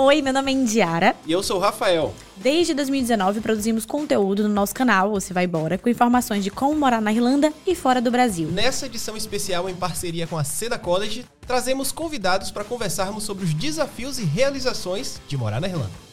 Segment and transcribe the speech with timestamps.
[0.00, 1.16] Oi, meu nome é Indiara.
[1.26, 2.14] E eu sou o Rafael.
[2.36, 7.00] Desde 2019 produzimos conteúdo no nosso canal Você Vai Embora, com informações de como morar
[7.00, 8.48] na Irlanda e fora do Brasil.
[8.48, 13.52] Nessa edição especial em parceria com a Seda College, trazemos convidados para conversarmos sobre os
[13.52, 16.07] desafios e realizações de morar na Irlanda.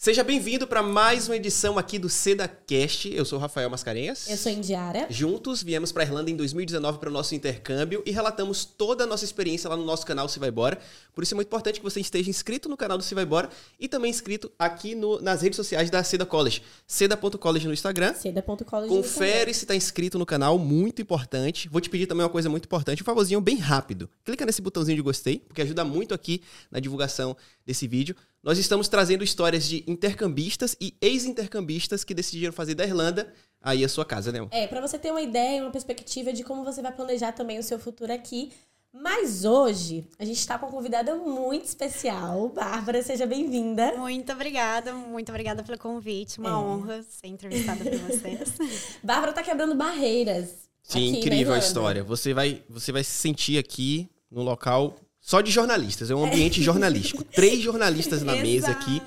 [0.00, 3.12] Seja bem-vindo para mais uma edição aqui do SedaCast.
[3.12, 4.30] Eu sou Rafael Mascarenhas.
[4.30, 5.08] Eu sou Indiara.
[5.10, 9.06] Juntos viemos para a Irlanda em 2019 para o nosso intercâmbio e relatamos toda a
[9.08, 10.78] nossa experiência lá no nosso canal Se Vai Bora.
[11.12, 13.50] Por isso é muito importante que você esteja inscrito no canal do Se Vai Bora
[13.76, 16.62] e também inscrito aqui no, nas redes sociais da Seda College.
[16.86, 18.14] Seda.college no Instagram.
[18.14, 21.68] Seda.college Confere se está inscrito no canal, muito importante.
[21.68, 24.08] Vou te pedir também uma coisa muito importante, um favorzinho bem rápido.
[24.24, 26.40] Clica nesse botãozinho de gostei, porque ajuda muito aqui
[26.70, 28.14] na divulgação desse vídeo.
[28.42, 33.88] Nós estamos trazendo histórias de intercambistas e ex-intercambistas que decidiram fazer da Irlanda aí a
[33.88, 34.46] sua casa, né?
[34.52, 37.62] É, para você ter uma ideia, uma perspectiva de como você vai planejar também o
[37.62, 38.52] seu futuro aqui.
[38.92, 42.48] Mas hoje a gente está com uma convidada muito especial.
[42.48, 43.92] Bárbara, seja bem-vinda.
[43.96, 46.38] Muito obrigada, muito obrigada pelo convite.
[46.38, 46.54] Uma é.
[46.54, 48.54] honra ser entrevistada por vocês.
[49.02, 50.68] Bárbara está quebrando barreiras.
[50.82, 52.02] Sim, incrível a história.
[52.02, 54.96] Você vai, você vai se sentir aqui no local
[55.28, 57.22] só de jornalistas, é um ambiente jornalístico.
[57.22, 59.02] Três jornalistas na mesa aqui,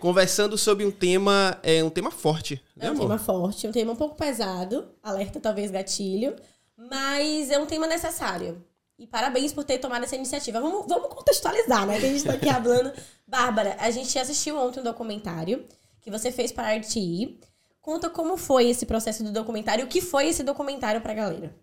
[0.00, 2.54] conversando sobre um tema, é um tema forte.
[2.74, 3.02] Né, é um amor?
[3.02, 6.34] tema forte, um tema um pouco pesado, alerta talvez gatilho,
[6.74, 8.64] mas é um tema necessário.
[8.98, 10.58] E parabéns por ter tomado essa iniciativa.
[10.58, 12.00] Vamos, vamos contextualizar, né?
[12.00, 12.90] Que a gente tá aqui falando.
[13.28, 15.66] Bárbara, a gente assistiu ontem um documentário
[16.00, 17.38] que você fez para a RTI.
[17.82, 21.54] Conta como foi esse processo do documentário, o que foi esse documentário pra galera.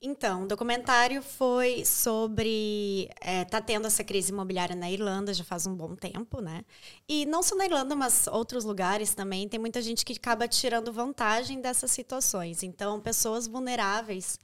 [0.00, 3.10] Então, o documentário foi sobre.
[3.20, 6.64] É, tá tendo essa crise imobiliária na Irlanda já faz um bom tempo, né?
[7.08, 9.48] E não só na Irlanda, mas outros lugares também.
[9.48, 12.62] Tem muita gente que acaba tirando vantagem dessas situações.
[12.62, 14.38] Então, pessoas vulneráveis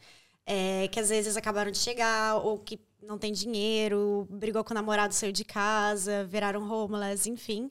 [0.45, 4.75] é, que às vezes acabaram de chegar ou que não tem dinheiro, brigou com o
[4.75, 7.71] namorado, saiu de casa, viraram homeless, enfim.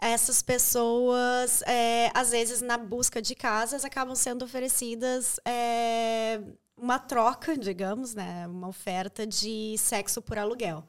[0.00, 6.40] Essas pessoas, é, às vezes, na busca de casas, acabam sendo oferecidas é,
[6.80, 10.84] uma troca, digamos, né, uma oferta de sexo por aluguel.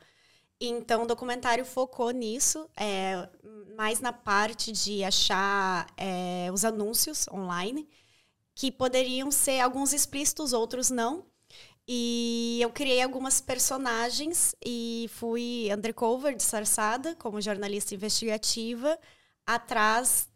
[0.59, 3.27] Então, o documentário focou nisso, é,
[3.75, 7.89] mais na parte de achar é, os anúncios online,
[8.53, 11.25] que poderiam ser alguns explícitos, outros não.
[11.87, 18.97] E eu criei algumas personagens e fui undercover, disfarçada, como jornalista investigativa,
[19.45, 20.29] atrás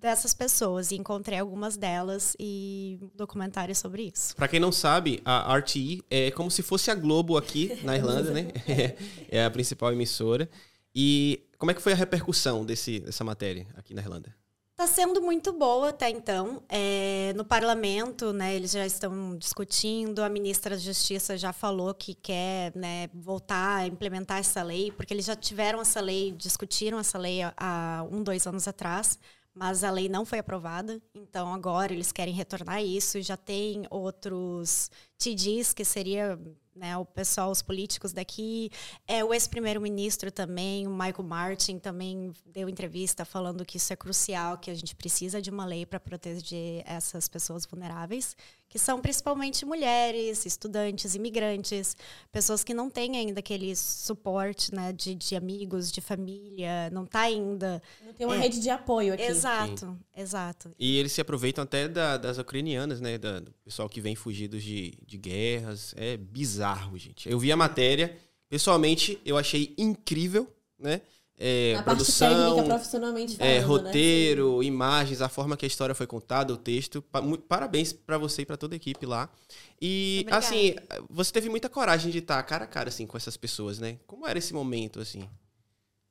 [0.00, 4.34] dessas pessoas e encontrei algumas delas e documentários sobre isso.
[4.34, 8.30] Para quem não sabe, a RTE é como se fosse a Globo aqui na Irlanda,
[8.32, 8.48] né?
[9.28, 10.48] É, a principal emissora.
[10.94, 14.34] E como é que foi a repercussão desse, dessa matéria aqui na Irlanda?
[14.72, 16.62] Está sendo muito boa até então.
[16.66, 20.22] É, no parlamento, né, eles já estão discutindo.
[20.22, 25.12] A ministra da Justiça já falou que quer né, voltar a implementar essa lei, porque
[25.12, 29.18] eles já tiveram essa lei, discutiram essa lei há, há um, dois anos atrás
[29.60, 33.20] mas a lei não foi aprovada, então agora eles querem retornar isso.
[33.20, 36.40] Já tem outros TDs, que seria
[36.74, 38.70] né, o pessoal, os políticos daqui.
[39.06, 44.56] É, o ex-primeiro-ministro também, o Michael Martin, também deu entrevista falando que isso é crucial,
[44.56, 48.34] que a gente precisa de uma lei para proteger essas pessoas vulneráveis
[48.70, 51.96] que são principalmente mulheres, estudantes, imigrantes,
[52.30, 57.22] pessoas que não têm ainda aquele suporte né, de, de amigos, de família, não está
[57.22, 57.82] ainda.
[58.06, 59.24] Não tem uma é, rede de apoio aqui.
[59.24, 59.98] Exato, Sim.
[60.16, 60.70] exato.
[60.78, 63.18] E eles se aproveitam até da, das ucranianas, né?
[63.18, 65.92] Da, do pessoal que vem fugidos de, de guerras.
[65.96, 67.28] É bizarro, gente.
[67.28, 68.16] Eu vi a matéria,
[68.48, 70.48] pessoalmente, eu achei incrível,
[70.78, 71.02] né?
[71.42, 74.64] É, a produção, técnica, profissionalmente falando, é, roteiro, né?
[74.66, 77.02] imagens, a forma que a história foi contada, o texto.
[77.48, 79.26] Parabéns para você e para toda a equipe lá.
[79.80, 80.44] E Obrigada.
[80.44, 80.74] assim,
[81.08, 83.96] você teve muita coragem de estar cara a cara assim com essas pessoas, né?
[84.06, 85.26] Como era esse momento assim?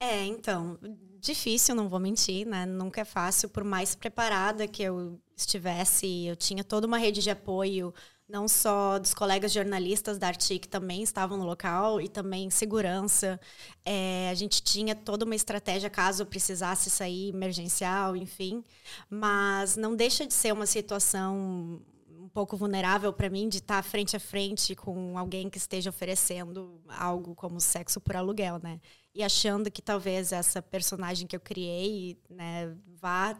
[0.01, 0.79] É, então,
[1.19, 2.65] difícil, não vou mentir, né?
[2.65, 7.29] Nunca é fácil, por mais preparada que eu estivesse, eu tinha toda uma rede de
[7.29, 7.93] apoio
[8.29, 13.39] não só dos colegas jornalistas da Arti que também estavam no local e também segurança.
[13.83, 18.63] É, a gente tinha toda uma estratégia caso precisasse sair emergencial, enfim.
[19.09, 21.81] Mas não deixa de ser uma situação
[22.19, 26.79] um pouco vulnerável para mim de estar frente a frente com alguém que esteja oferecendo
[26.87, 28.79] algo como sexo por aluguel, né?
[29.15, 33.35] E achando que talvez essa personagem que eu criei, né, vá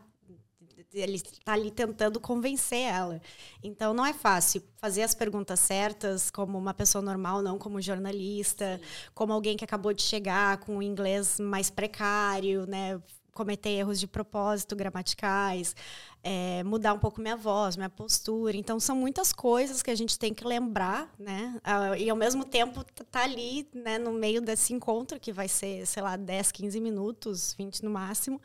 [0.93, 3.21] ele está ali tentando convencer ela.
[3.63, 8.77] Então não é fácil fazer as perguntas certas como uma pessoa normal, não como jornalista,
[8.77, 9.09] Sim.
[9.13, 12.99] como alguém que acabou de chegar com o inglês mais precário, né?
[13.33, 15.75] Cometer erros de propósito gramaticais,
[16.23, 18.55] é, mudar um pouco minha voz, minha postura.
[18.57, 21.59] Então, são muitas coisas que a gente tem que lembrar, né?
[21.63, 25.85] Ah, e, ao mesmo tempo, tá ali, né, no meio desse encontro, que vai ser,
[25.85, 28.41] sei lá, 10, 15 minutos, 20 no máximo,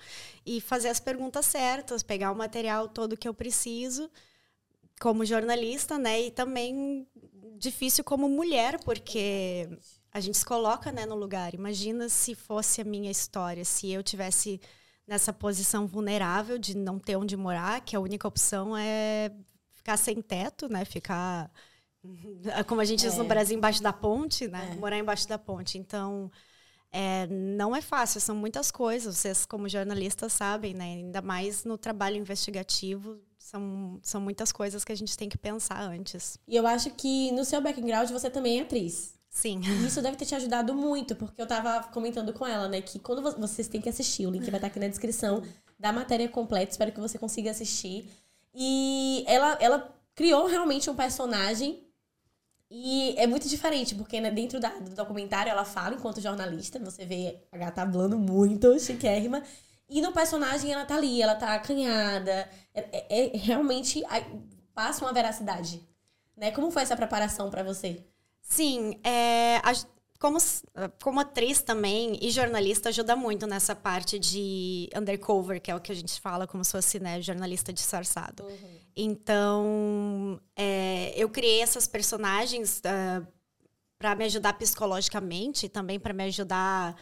[0.47, 4.11] e fazer as perguntas certas, pegar o material todo que eu preciso
[5.01, 6.23] como jornalista, né?
[6.23, 7.07] E também
[7.59, 9.69] difícil como mulher, porque
[10.15, 11.55] a gente se coloca né, no lugar.
[11.55, 14.61] Imagina se fosse a minha história, se eu tivesse
[15.07, 19.33] nessa posição vulnerável de não ter onde morar, que a única opção é
[19.73, 20.85] ficar sem teto, né?
[20.85, 21.51] Ficar
[22.69, 23.09] como a gente é.
[23.09, 24.71] diz no Brasil embaixo da ponte, né?
[24.73, 24.77] É.
[24.77, 25.79] Morar embaixo da ponte.
[25.79, 26.31] Então,
[26.93, 29.17] é, não é fácil, são muitas coisas.
[29.17, 30.85] Vocês, como jornalistas, sabem, né?
[30.85, 35.83] Ainda mais no trabalho investigativo, são, são muitas coisas que a gente tem que pensar
[35.83, 36.39] antes.
[36.47, 39.14] E eu acho que no seu background você também é atriz.
[39.35, 39.61] Sim.
[39.85, 43.21] isso deve ter te ajudado muito, porque eu tava comentando com ela, né, que quando
[43.37, 45.43] vocês têm que assistir, o link vai estar aqui na descrição
[45.79, 48.09] da matéria completa, espero que você consiga assistir.
[48.55, 51.85] E ela, ela criou realmente um personagem
[52.71, 57.05] e é muito diferente, porque né, dentro da, do documentário ela fala enquanto jornalista, você
[57.05, 59.43] vê a gata hablando muito, chiquérrima,
[59.89, 64.03] e no personagem ela tá ali, ela tá acanhada, é, é, é realmente
[64.73, 65.83] passa uma veracidade,
[66.37, 66.53] né?
[66.53, 68.03] Como foi essa preparação para você?
[68.45, 69.73] Sim, é, a,
[70.21, 70.39] como,
[71.03, 75.91] como atriz também e jornalista ajuda muito nessa parte de undercover, que é o que
[75.91, 78.45] a gente fala como se fosse né, jornalista disfarçado.
[78.45, 78.79] Uhum.
[78.97, 83.27] Então, é, eu criei essas personagens uh, ah,
[83.99, 86.97] para me ajudar psicologicamente, também para me ajudar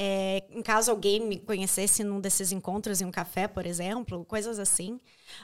[0.00, 4.58] é, em caso alguém me conhecesse num desses encontros em um café, por exemplo, coisas
[4.60, 5.00] assim.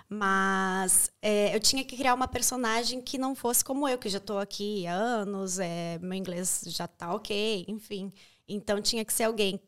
[0.09, 4.19] Mas é, eu tinha que criar uma personagem que não fosse como eu, que já
[4.19, 8.13] estou aqui há anos, é, meu inglês já está ok, enfim.
[8.49, 9.61] Então tinha que ser alguém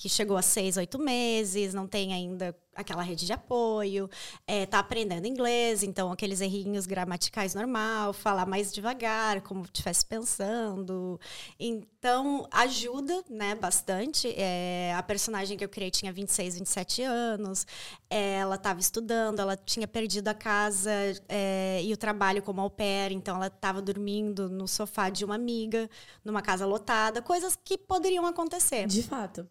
[0.00, 4.08] que chegou a seis, oito meses, não tem ainda aquela rede de apoio,
[4.46, 11.20] é, tá aprendendo inglês, então aqueles errinhos gramaticais normal, falar mais devagar, como estivesse pensando.
[11.58, 14.32] Então, ajuda, né, bastante.
[14.38, 17.66] É, a personagem que eu criei tinha 26, 27 anos,
[18.08, 20.90] ela estava estudando, ela tinha perdido a casa
[21.28, 25.34] é, e o trabalho como au pair, então ela estava dormindo no sofá de uma
[25.34, 25.90] amiga,
[26.24, 28.86] numa casa lotada, coisas que poderiam acontecer.
[28.86, 29.46] De fato.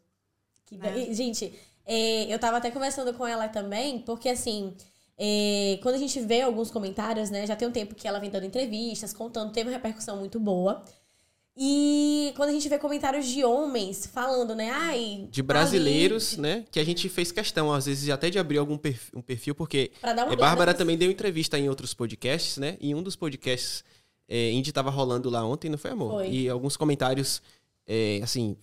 [0.77, 1.13] Né?
[1.13, 1.53] Gente,
[1.85, 4.73] é, eu tava até conversando com ela também, porque assim.
[5.21, 7.45] É, quando a gente vê alguns comentários, né?
[7.45, 10.81] Já tem um tempo que ela vem dando entrevistas, contando, teve uma repercussão muito boa.
[11.61, 14.69] E quando a gente vê comentários de homens falando, né?
[14.69, 15.27] Ai.
[15.29, 16.41] De brasileiros, ali...
[16.41, 16.65] né?
[16.71, 19.91] Que a gente fez questão, às vezes, até de abrir algum perfil, um perfil porque.
[19.99, 22.77] Pra dar uma é, Bárbara também deu entrevista em outros podcasts, né?
[22.79, 23.83] E um dos podcasts,
[24.25, 26.11] é, Indy tava rolando lá ontem, não foi, amor?
[26.11, 26.29] Foi.
[26.29, 27.41] E alguns comentários,
[27.85, 28.55] é, assim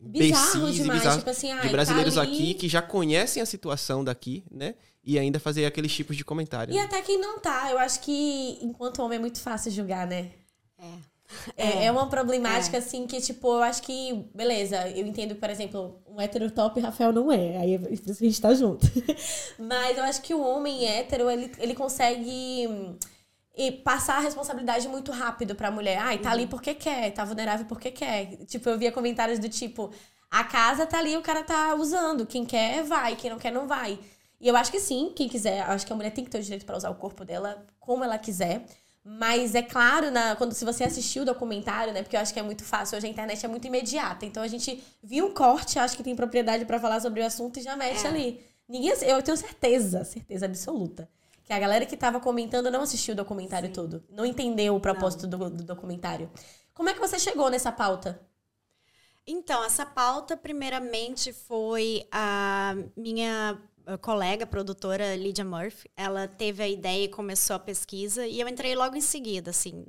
[0.00, 4.44] bizarro demais, bizarro, tipo assim, de brasileiros tá aqui que já conhecem a situação daqui,
[4.50, 4.74] né?
[5.04, 6.74] E ainda fazer aqueles tipos de comentário.
[6.74, 10.30] E até quem não tá, eu acho que enquanto homem é muito fácil julgar, né?
[10.78, 11.16] É.
[11.56, 12.80] É, é uma problemática, é.
[12.80, 17.12] assim, que, tipo, eu acho que, beleza, eu entendo, por exemplo, um hétero top, Rafael
[17.12, 17.56] não é.
[17.58, 18.86] Aí a gente tá junto.
[19.58, 22.96] Mas eu acho que o homem hétero, ele, ele consegue
[23.56, 25.98] e passar a responsabilidade muito rápido pra mulher.
[25.98, 26.34] Ai, tá uhum.
[26.34, 28.36] ali porque quer, tá vulnerável porque quer.
[28.44, 29.90] Tipo, eu via comentários do tipo,
[30.30, 32.26] a casa tá ali, o cara tá usando.
[32.26, 33.16] Quem quer, vai.
[33.16, 33.98] Quem não quer, não vai.
[34.38, 36.42] E eu acho que sim, quem quiser, acho que a mulher tem que ter o
[36.42, 38.66] direito para usar o corpo dela como ela quiser.
[39.02, 42.02] Mas é claro, na, quando se você assistiu o documentário, né?
[42.02, 44.26] Porque eu acho que é muito fácil, hoje a internet é muito imediata.
[44.26, 47.58] Então a gente viu um corte, acho que tem propriedade para falar sobre o assunto
[47.58, 48.10] e já mexe é.
[48.10, 48.40] ali.
[48.68, 51.08] Ninguém, eu tenho certeza, certeza absoluta
[51.46, 53.72] que a galera que estava comentando não assistiu o documentário Sim.
[53.72, 54.04] todo.
[54.10, 56.28] Não entendeu o propósito do, do, documentário.
[56.74, 58.20] Como é que você chegou nessa pauta?
[59.24, 63.56] Então, essa pauta, primeiramente, foi a minha
[64.00, 65.88] colega, produtora Lydia Murphy.
[65.96, 69.84] Ela teve a ideia e começou a pesquisa, e eu entrei logo em seguida, assim,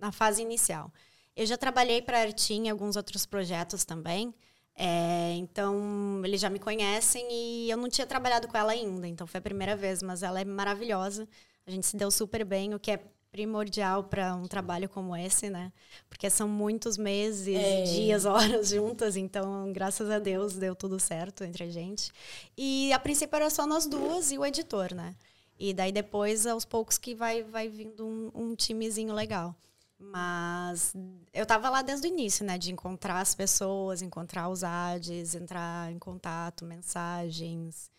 [0.00, 0.92] na fase inicial.
[1.34, 4.32] Eu já trabalhei para a Artim em alguns outros projetos também.
[4.76, 9.26] É, então, eles já me conhecem e eu não tinha trabalhado com ela ainda, então
[9.26, 11.28] foi a primeira vez, mas ela é maravilhosa.
[11.66, 13.00] A gente se deu super bem, o que é
[13.30, 15.72] primordial para um trabalho como esse, né?
[16.08, 17.82] Porque são muitos meses, é.
[17.84, 22.10] dias, horas juntas, então, graças a Deus, deu tudo certo entre a gente.
[22.56, 25.14] E a princípio era só nós duas e o editor, né?
[25.58, 29.54] E daí depois, aos poucos, que vai, vai vindo um, um timezinho legal.
[30.02, 30.94] Mas
[31.32, 32.56] eu estava lá desde o início, né?
[32.56, 37.90] De encontrar as pessoas, encontrar os ads, entrar em contato, mensagens,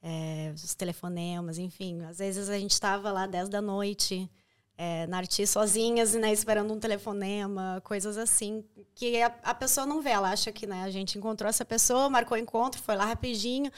[0.00, 2.02] é, os telefonemas, enfim.
[2.04, 4.30] Às vezes a gente estava lá 10 da noite,
[4.78, 8.64] é, na arte sozinhas, né, esperando um telefonema, coisas assim,
[8.94, 12.08] que a, a, pessoa não vê, ela acha que né, a gente encontrou essa pessoa,
[12.08, 13.70] marcou encontro, foi lá rapidinho.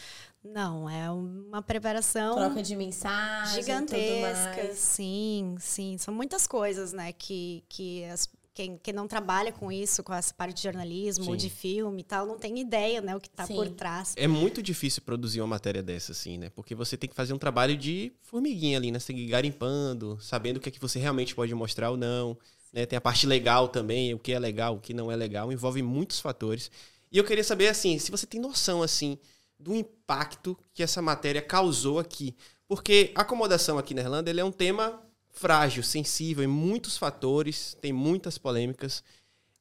[0.45, 2.35] Não, é uma preparação.
[2.35, 3.63] Troca de mensagem.
[3.63, 4.75] Gigantesca.
[4.75, 5.97] Sim, sim.
[5.99, 10.35] São muitas coisas, né, que, que as, quem, quem não trabalha com isso, com essa
[10.35, 13.47] parte de jornalismo, ou de filme e tal, não tem ideia, né, o que está
[13.47, 14.15] por trás.
[14.17, 16.51] É muito difícil produzir uma matéria dessa, assim, né?
[16.51, 18.99] Porque você tem que fazer um trabalho de formiguinha ali, né?
[18.99, 21.97] Você tem que ir garimpando, sabendo o que é que você realmente pode mostrar ou
[21.97, 22.37] não.
[22.73, 22.85] Né?
[22.85, 25.83] Tem a parte legal também, o que é legal, o que não é legal, envolve
[25.83, 26.71] muitos fatores.
[27.11, 29.19] E eu queria saber, assim, se você tem noção, assim,
[29.63, 32.35] do impacto que essa matéria causou aqui.
[32.67, 35.01] Porque a acomodação aqui na Irlanda, é um tema
[35.31, 39.03] frágil, sensível em muitos fatores, tem muitas polêmicas.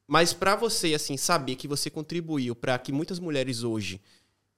[0.06, 4.00] Mas para você assim saber que você contribuiu para que muitas mulheres hoje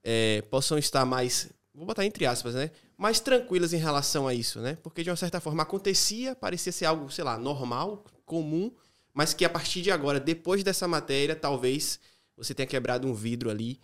[0.03, 4.61] é, possam estar mais, vou botar entre aspas, né, mais tranquilas em relação a isso,
[4.61, 4.79] né?
[4.83, 8.73] Porque de uma certa forma acontecia, parecia ser algo, sei lá, normal, comum,
[9.13, 12.01] mas que a partir de agora, depois dessa matéria, talvez
[12.37, 13.79] você tenha quebrado um vidro ali.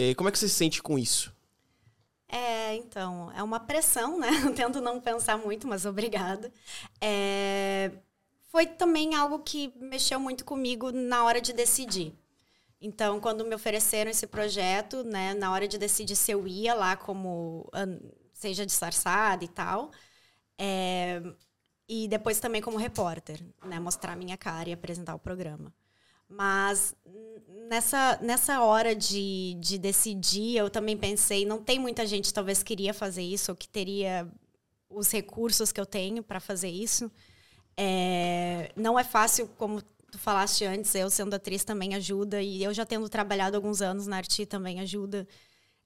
[0.00, 1.34] É, como é que você se sente com isso?
[2.28, 4.28] É, então, é uma pressão, né?
[4.54, 6.52] Tento não pensar muito, mas obrigada.
[7.00, 7.90] É,
[8.46, 12.14] foi também algo que mexeu muito comigo na hora de decidir.
[12.80, 16.96] Então, quando me ofereceram esse projeto, né, na hora de decidir se eu ia lá
[16.96, 17.68] como
[18.32, 19.90] seja disfarçada e tal,
[20.56, 21.20] é,
[21.88, 25.74] e depois também como repórter, né, mostrar minha cara e apresentar o programa.
[26.28, 26.94] Mas
[27.68, 32.92] nessa, nessa hora de, de decidir, eu também pensei, não tem muita gente talvez queria
[32.92, 34.28] fazer isso, ou que teria
[34.90, 37.10] os recursos que eu tenho para fazer isso.
[37.76, 39.80] É, não é fácil, como
[40.10, 44.06] tu falaste antes, eu sendo atriz também ajuda, e eu já tendo trabalhado alguns anos
[44.06, 45.26] na arte também ajuda.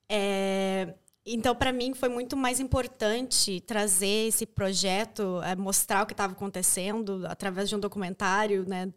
[0.09, 0.95] É,
[1.25, 6.33] então, para mim, foi muito mais importante trazer esse projeto, é, mostrar o que estava
[6.33, 8.93] acontecendo através de um documentário, né,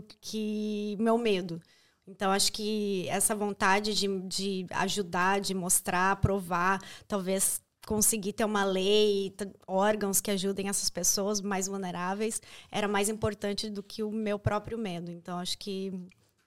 [0.00, 1.60] do que meu medo.
[2.06, 8.64] Então, acho que essa vontade de, de ajudar, de mostrar, provar, talvez conseguir ter uma
[8.64, 9.34] lei,
[9.66, 14.78] órgãos que ajudem essas pessoas mais vulneráveis, era mais importante do que o meu próprio
[14.78, 15.10] medo.
[15.10, 15.92] Então, acho que,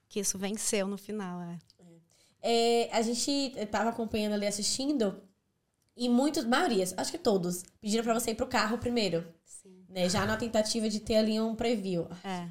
[0.08, 1.42] que isso venceu no final.
[1.42, 1.60] É.
[2.42, 5.22] É, a gente estava acompanhando ali, assistindo,
[5.96, 9.26] e muitos, maiorias, acho que todos, pediram para você ir pro carro primeiro.
[10.00, 10.10] Né?
[10.10, 12.08] Já na tentativa de ter ali um preview.
[12.24, 12.48] É.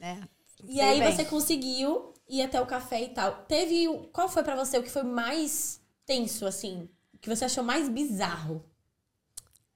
[0.00, 0.18] é.
[0.64, 1.12] E aí bem.
[1.12, 3.42] você conseguiu ir até o café e tal.
[3.42, 3.86] Teve.
[4.12, 6.88] Qual foi para você o que foi mais tenso, assim?
[7.12, 8.64] O que você achou mais bizarro?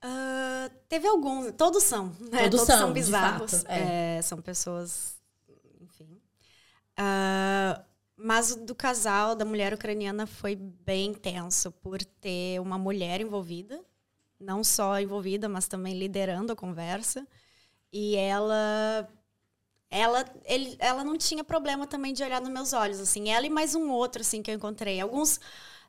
[0.03, 1.53] Uh, teve alguns.
[1.53, 2.07] Todos são.
[2.07, 2.45] Né?
[2.45, 3.53] Todos, todos são, são bizarros.
[3.53, 4.17] Fato, é.
[4.17, 5.17] É, são pessoas.
[5.81, 6.21] Enfim.
[6.99, 7.83] Uh,
[8.17, 13.85] mas o do casal, da mulher ucraniana, foi bem tenso por ter uma mulher envolvida.
[14.43, 17.27] Não só envolvida, mas também liderando a conversa.
[17.93, 19.09] E ela
[19.91, 23.29] ela, ele, ela não tinha problema também de olhar nos meus olhos, assim.
[23.29, 24.99] Ela e mais um outro, assim, que eu encontrei.
[24.99, 25.39] Alguns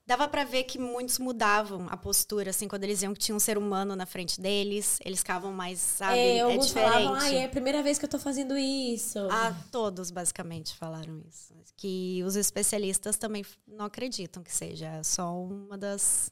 [0.05, 3.39] dava para ver que muitos mudavam a postura, assim, quando eles iam que tinha um
[3.39, 6.91] ser humano na frente deles, eles ficavam mais, sabe, é, é diferente.
[6.91, 9.19] Falavam, ah, é a primeira vez que eu tô fazendo isso.
[9.31, 11.53] Ah, todos basicamente falaram isso.
[11.77, 16.29] Que os especialistas também não acreditam que seja só uma das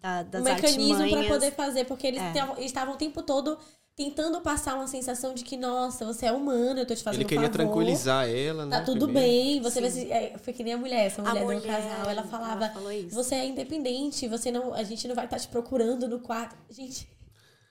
[0.00, 2.64] da, das um mecanismo para poder fazer, porque eles é.
[2.64, 3.58] estavam o tempo todo
[3.98, 7.28] tentando passar uma sensação de que, nossa, você é humano, eu tô te fazendo Ele
[7.28, 8.78] queria um tranquilizar ela, né?
[8.78, 9.28] Tá tudo primeiro.
[9.28, 12.08] bem, você vai se, é, Foi que nem a mulher, essa mulher, mulher do casal,
[12.08, 15.48] ela falava, ela você é independente, você não, a gente não vai estar tá te
[15.48, 16.56] procurando no quarto.
[16.70, 17.08] Gente...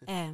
[0.05, 0.33] É.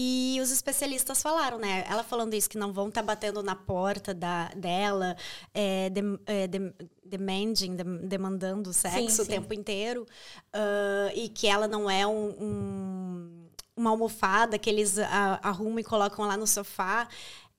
[0.00, 1.84] E os especialistas falaram, né?
[1.88, 5.16] Ela falando isso, que não vão estar tá batendo na porta da, dela,
[5.52, 6.72] é, de, é, de,
[7.04, 9.22] demanding, de, demandando sexo sim, sim.
[9.22, 10.06] o tempo inteiro.
[10.54, 15.84] Uh, e que ela não é um, um uma almofada que eles a, arrumam e
[15.84, 17.08] colocam lá no sofá,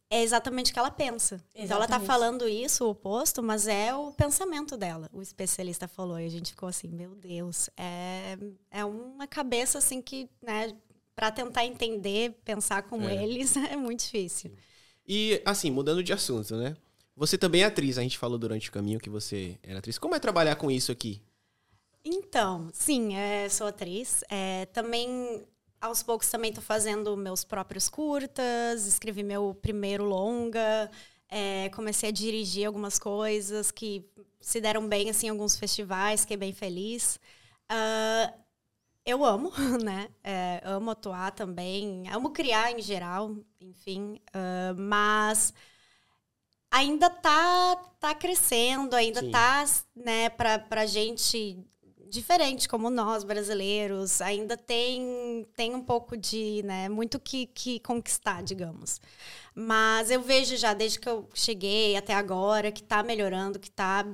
[0.09, 1.35] é exatamente o que ela pensa.
[1.35, 1.65] Exatamente.
[1.65, 5.09] Então ela tá falando isso, o oposto, mas é o pensamento dela.
[5.11, 8.37] O especialista falou e a gente ficou assim, meu Deus, é,
[8.71, 10.73] é uma cabeça assim que, né,
[11.19, 13.21] para tentar entender, pensar como é.
[13.21, 14.51] eles é muito difícil.
[15.05, 16.77] E assim, mudando de assunto, né?
[17.13, 19.97] Você também é atriz, a gente falou durante o caminho que você era atriz.
[19.97, 21.21] Como é trabalhar com isso aqui?
[22.05, 24.23] Então, sim, é, sou atriz.
[24.29, 25.43] É, também
[25.81, 30.89] aos poucos também estou fazendo meus próprios curtas, escrevi meu primeiro longa,
[31.27, 34.05] é, comecei a dirigir algumas coisas que
[34.39, 37.19] se deram bem assim, em alguns festivais, fiquei bem feliz.
[37.69, 38.39] Uh,
[39.09, 39.51] eu amo,
[39.83, 40.09] né?
[40.23, 45.53] É, amo atuar também, amo criar em geral, enfim, uh, mas
[46.71, 49.31] ainda tá, tá crescendo, ainda Sim.
[49.31, 51.57] tá, né, pra, pra gente
[52.09, 58.41] diferente como nós brasileiros ainda tem tem um pouco de né muito que, que conquistar
[58.41, 58.99] digamos
[59.53, 64.05] mas eu vejo já desde que eu cheguei até agora que está melhorando que está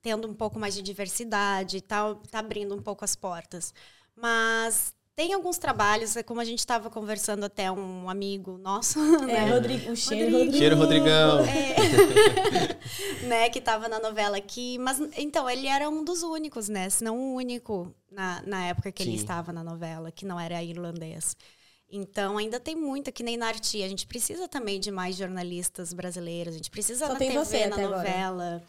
[0.00, 3.74] tendo um pouco mais de diversidade está tá abrindo um pouco as portas
[4.20, 9.26] mas tem alguns trabalhos, é como a gente estava conversando até um amigo nosso, É,
[9.26, 9.50] né?
[9.50, 10.56] Rodrigo, o cheiro, Rodrigo.
[10.56, 11.40] Cheiro, Rodrigão.
[11.44, 13.26] É.
[13.28, 14.78] né, que estava na novela aqui.
[14.78, 16.88] Mas, então, ele era um dos únicos, né?
[16.88, 19.16] Se não o único na, na época que ele Sim.
[19.18, 21.36] estava na novela, que não era irlandês.
[21.92, 23.82] Então, ainda tem muito, que nem na Arti.
[23.82, 26.54] A gente precisa também de mais jornalistas brasileiros.
[26.54, 28.62] A gente precisa Só na tem TV, você na até agora.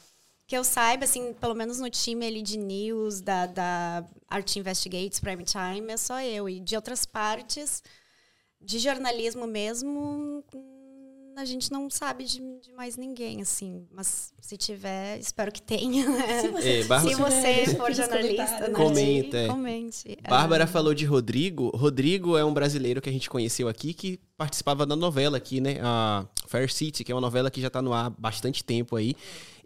[0.51, 5.17] Que eu saiba, assim, pelo menos no time ali de news, da, da Art Investigates,
[5.17, 6.49] Prime Time, é só eu.
[6.49, 7.81] E de outras partes,
[8.59, 10.43] de jornalismo mesmo,
[11.35, 13.85] a gente não sabe de, de mais ninguém, assim.
[13.91, 16.41] Mas se tiver, espero que tenha, né?
[16.41, 18.73] Se você, Ei, Bárbara- Se você for jornalista, né?
[18.73, 19.47] Comenta, é.
[19.47, 20.17] Comente.
[20.27, 21.69] Bárbara Ah, falou de Rodrigo.
[21.75, 25.79] Rodrigo é um brasileiro que a gente conheceu aqui que participava da novela aqui, né?
[25.81, 28.95] A Fair City, que é uma novela que já tá no ar há bastante tempo
[28.95, 29.15] aí.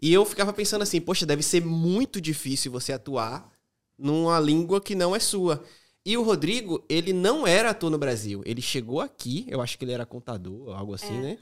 [0.00, 3.50] E eu ficava pensando assim, poxa, deve ser muito difícil você atuar
[3.98, 5.62] numa língua que não é sua.
[6.06, 8.40] E o Rodrigo, ele não era ator no Brasil.
[8.46, 11.36] Ele chegou aqui, eu acho que ele era contador, algo assim, né?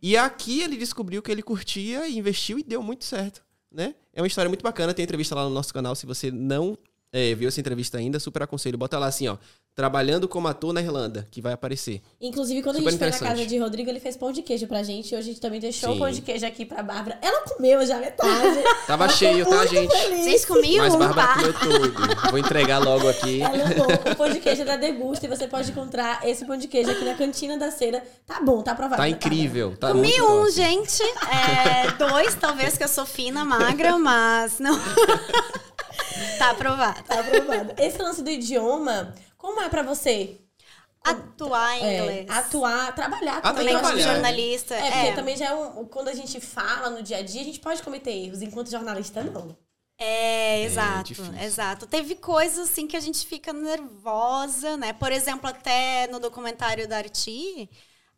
[0.00, 3.94] E aqui ele descobriu que ele curtia e investiu e deu muito certo, né?
[4.14, 5.94] É uma história muito bacana, tem entrevista lá no nosso canal.
[5.94, 6.78] Se você não
[7.12, 8.76] é, viu essa entrevista ainda, super aconselho.
[8.76, 9.36] Bota lá assim, ó.
[9.74, 12.00] Trabalhando como ator na Irlanda, que vai aparecer.
[12.18, 14.66] Inclusive, quando Super a gente foi na casa de Rodrigo, ele fez pão de queijo
[14.66, 15.14] pra gente.
[15.14, 15.96] Hoje a gente também deixou Sim.
[15.96, 17.18] o pão de queijo aqui pra Bárbara.
[17.20, 18.58] Ela comeu já metade.
[18.86, 19.94] Tava Ela cheio, tá, gente?
[19.94, 20.24] feliz.
[20.24, 21.34] Vocês comiam Mas um, Bárbara tá?
[21.34, 22.30] comeu tudo.
[22.30, 23.40] Vou entregar logo aqui.
[23.44, 26.68] Ela amou o pão de queijo da Degusta e você pode encontrar esse pão de
[26.68, 28.02] queijo aqui na cantina da cera.
[28.26, 28.96] Tá bom, tá aprovado.
[28.96, 29.76] Tá né, incrível.
[29.76, 30.50] Tá Comi muito um, ótimo.
[30.52, 31.02] gente.
[31.02, 34.74] É, dois, talvez, que eu sou fina, magra, mas não.
[36.38, 37.02] tá aprovado.
[37.04, 37.74] Tá aprovado.
[37.78, 40.40] Esse lance do idioma, como é pra você?
[41.04, 42.26] Atuar em É, inglês.
[42.28, 43.80] atuar, trabalhar Ah, também.
[43.80, 44.74] Que trabalhar, jornalista.
[44.74, 45.86] É, porque É, também já é um.
[45.86, 49.22] Quando a gente fala no dia a dia, a gente pode cometer erros, enquanto jornalista,
[49.22, 49.56] não.
[49.98, 51.34] É, exato, difícil.
[51.40, 51.86] exato.
[51.86, 54.92] Teve coisas assim que a gente fica nervosa, né?
[54.92, 57.68] Por exemplo, até no documentário da Arti,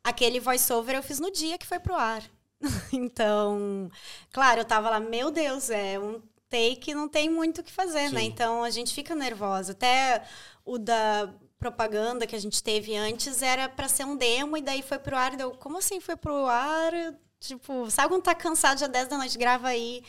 [0.02, 2.22] aquele voice-over eu fiz no dia que foi pro ar.
[2.92, 3.88] então,
[4.32, 8.10] claro, eu tava lá, meu Deus, é um take, não tem muito o que fazer,
[8.10, 8.20] né?
[8.20, 8.26] Sim.
[8.26, 9.72] Então a gente fica nervosa.
[9.72, 10.22] Até
[10.64, 14.82] o da propaganda que a gente teve antes era para ser um demo e daí
[14.82, 15.36] foi pro ar.
[15.36, 16.92] Deu, como assim foi pro ar?
[17.40, 20.02] Tipo, sabe quando tá cansado já 10 da noite, grava aí.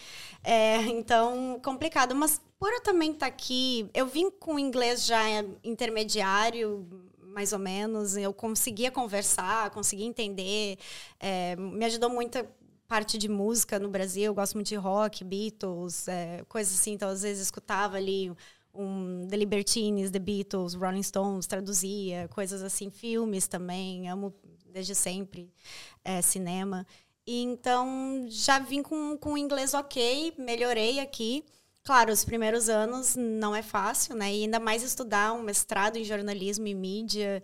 [0.44, 2.16] É, então, complicado.
[2.16, 5.22] Mas por eu também estar aqui, eu vim com inglês já
[5.64, 6.88] intermediário,
[7.20, 8.18] mais ou menos.
[8.18, 10.78] Eu conseguia conversar, conseguia entender.
[11.20, 12.38] É, me ajudou muito
[12.90, 14.24] parte de música no Brasil.
[14.24, 16.94] Eu gosto muito de rock, Beatles, é, coisas assim.
[16.94, 18.32] Então, às vezes, escutava ali
[18.74, 22.90] um The Libertines, The Beatles, Rolling Stones, traduzia, coisas assim.
[22.90, 24.34] Filmes também, amo
[24.66, 25.54] desde sempre
[26.04, 26.86] é, cinema.
[27.28, 31.46] E então já vim com, com inglês ok, melhorei aqui.
[31.84, 34.34] Claro, os primeiros anos não é fácil, né?
[34.34, 37.44] E ainda mais estudar um mestrado em jornalismo e mídia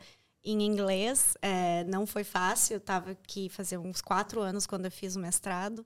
[0.54, 2.76] em inglês é, não foi fácil.
[2.76, 5.86] Eu estava aqui fazer uns quatro anos quando eu fiz o mestrado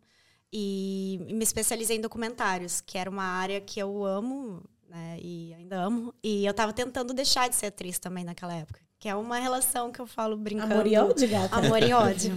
[0.51, 5.17] e me especializei em documentários, que era uma área que eu amo, né?
[5.21, 6.13] E ainda amo.
[6.23, 9.91] E eu estava tentando deixar de ser atriz também naquela época, que é uma relação
[9.91, 10.73] que eu falo brincando.
[10.73, 11.55] Amor e ódio, gata.
[11.55, 12.33] Amor e ódio.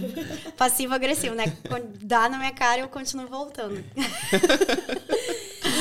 [0.55, 1.45] Passivo-agressivo, né?
[1.67, 3.83] Quando dá na minha cara, eu continuo voltando.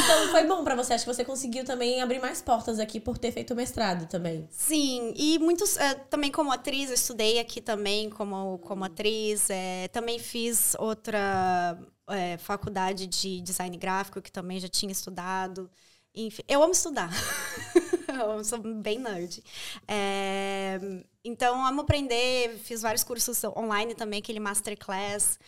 [0.05, 0.95] Então foi bom pra você.
[0.95, 4.49] Acho que você conseguiu também abrir mais portas aqui por ter feito mestrado também.
[4.51, 5.77] Sim, e muitos.
[5.77, 9.49] eh, também como atriz, eu estudei aqui também como, como atriz.
[9.51, 15.71] eh, também fiz outra eh, faculdade de design gráfico, que também já tinha estudado.
[16.15, 17.11] Enfim, eu amo estudar.
[18.37, 19.43] eu sou bem nerd.
[19.88, 20.79] Eh,
[21.25, 22.59] então, amo aprender.
[22.65, 25.38] Fiz vários cursos online também, aquele masterclass.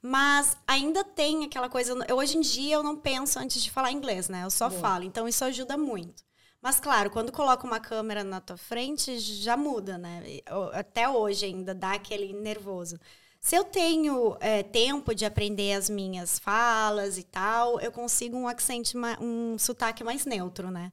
[0.00, 1.92] Mas ainda tem aquela coisa.
[2.08, 4.44] Eu, hoje em dia eu não penso antes de falar inglês, né?
[4.44, 4.80] Eu só Boa.
[4.80, 5.04] falo.
[5.04, 6.22] Então isso ajuda muito.
[6.60, 10.22] Mas claro, quando coloca uma câmera na tua frente, já muda, né?
[10.72, 12.98] Até hoje ainda dá aquele nervoso.
[13.40, 18.46] Se eu tenho é, tempo de aprender as minhas falas e tal, eu consigo um
[18.46, 20.92] accent, um sotaque mais neutro, né?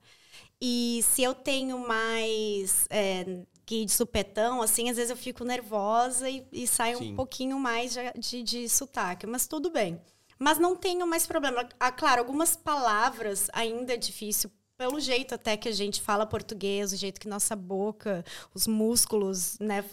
[0.59, 6.27] E se eu tenho mais é, que de supetão, assim, às vezes eu fico nervosa
[6.27, 7.11] e, e sai Sim.
[7.11, 10.01] um pouquinho mais de, de, de sotaque, mas tudo bem.
[10.39, 11.69] Mas não tenho mais problema.
[11.79, 16.91] Ah, claro, algumas palavras ainda é difícil, pelo jeito até que a gente fala português,
[16.91, 19.85] o jeito que nossa boca, os músculos, né,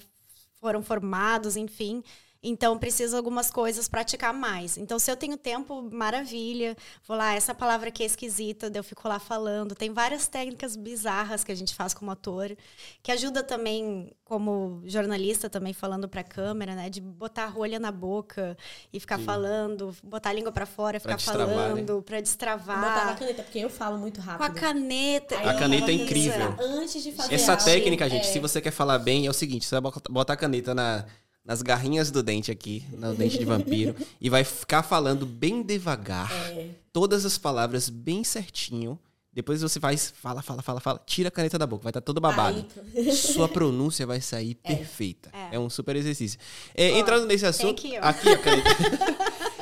[0.59, 2.03] foram formados, enfim.
[2.49, 4.79] Então, preciso algumas coisas praticar mais.
[4.79, 6.77] Então, se eu tenho tempo, maravilha.
[7.05, 9.75] Vou lá, essa palavra aqui é esquisita, daí eu fico lá falando.
[9.75, 12.57] Tem várias técnicas bizarras que a gente faz como ator,
[13.03, 16.89] que ajuda também, como jornalista, também falando pra câmera, né?
[16.89, 18.57] De botar a rolha na boca
[18.93, 19.25] e ficar Sim.
[19.25, 21.19] falando, botar a língua para fora, ficar né?
[21.19, 22.03] falando, né?
[22.03, 22.79] pra destravar.
[22.81, 24.39] Botar na caneta, porque eu falo muito rápido.
[24.39, 25.37] Com a caneta.
[25.37, 26.55] a caneta é incrível.
[26.61, 28.33] Antes de fazer Essa técnica, gente, é...
[28.33, 31.05] se você quer falar bem, é o seguinte: você vai botar a caneta na
[31.47, 36.31] nas garrinhas do dente aqui, no dente de vampiro, e vai ficar falando bem devagar,
[36.51, 36.71] é.
[36.93, 38.99] todas as palavras bem certinho.
[39.33, 42.05] Depois você vai, fala, fala, fala, fala, tira a caneta da boca, vai estar tá
[42.05, 42.67] todo babado.
[42.95, 43.13] Aí.
[43.13, 44.75] Sua pronúncia vai sair é.
[44.75, 45.31] perfeita.
[45.33, 45.57] É.
[45.57, 45.59] é.
[45.59, 46.41] um super exercício.
[46.75, 47.87] É, entrando nesse assunto.
[47.87, 48.71] Aqui, aqui a caneta.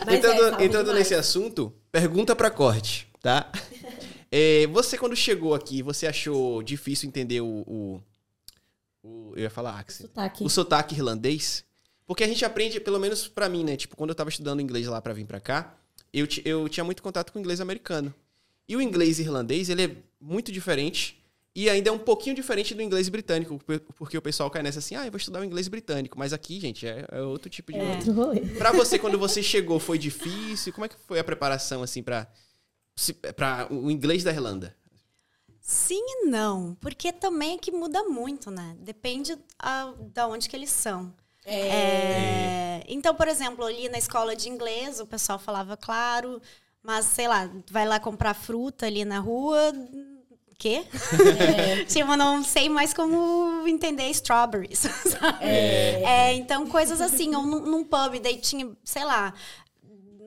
[0.15, 3.51] entrando é, entrando nesse assunto, pergunta para corte, tá?
[4.31, 8.03] É, você, quando chegou aqui, você achou difícil entender o, o,
[9.03, 10.45] o eu ia falar Axel, o sotaque.
[10.45, 11.65] o sotaque irlandês?
[12.07, 13.77] Porque a gente aprende, pelo menos para mim, né?
[13.77, 15.75] Tipo, quando eu tava estudando inglês lá para vir para cá,
[16.13, 18.15] eu, eu tinha muito contato com o inglês americano.
[18.69, 21.23] E o inglês irlandês, ele é muito diferente
[21.57, 23.61] e ainda é um pouquinho diferente do inglês britânico,
[23.97, 26.19] porque o pessoal cai nessa assim, ah, eu vou estudar o inglês britânico.
[26.19, 27.79] Mas aqui, gente, é, é outro tipo de.
[27.79, 27.99] É.
[28.59, 30.73] Pra você, quando você chegou, foi difícil?
[30.73, 32.27] Como é que foi a preparação, assim, pra,
[33.37, 34.75] pra o inglês da Irlanda?
[35.61, 38.77] Sim e não, porque também é que muda muito, né?
[38.81, 39.39] Depende a,
[39.85, 41.15] ah, da onde que eles são.
[41.45, 41.69] É.
[41.69, 46.41] É, então, por exemplo, ali na escola de inglês, o pessoal falava claro,
[46.83, 49.73] mas sei lá, vai lá comprar fruta ali na rua,
[50.65, 50.85] quê?
[51.39, 51.85] É.
[51.85, 54.85] tipo, não sei mais como entender strawberries.
[55.41, 56.03] É.
[56.03, 56.35] é.
[56.35, 59.33] então, coisas assim, ou num, num pub, daí tinha, sei lá,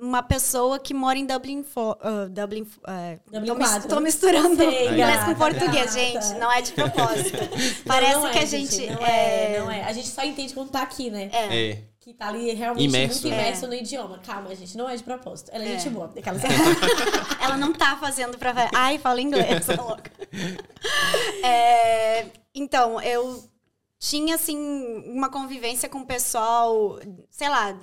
[0.01, 1.59] uma pessoa que mora em Dublin.
[1.59, 6.33] Uh, Dublin, uh, Dublin tô, tô misturando Sei, inglês com português, gente.
[6.39, 7.37] Não é de propósito.
[7.85, 8.75] Parece não, não que é, a gente.
[8.75, 9.53] gente não é...
[9.53, 9.59] é...
[9.59, 9.83] não é.
[9.83, 11.29] A gente só entende quando tá aqui, né?
[11.31, 11.71] É.
[11.71, 11.83] é.
[11.99, 13.67] Que tá ali realmente imerso, muito imerso é.
[13.67, 14.19] no idioma.
[14.19, 15.51] Calma, gente, não é de propósito.
[15.51, 15.77] Ela é, é.
[15.77, 16.05] gente boa.
[16.15, 16.39] Aquela...
[17.43, 18.53] Ela não tá fazendo pra.
[18.73, 20.11] Ai, fala inglês, tá louca.
[21.43, 23.43] É, então, eu
[23.99, 24.57] tinha, assim,
[25.07, 27.77] uma convivência com o pessoal, sei lá,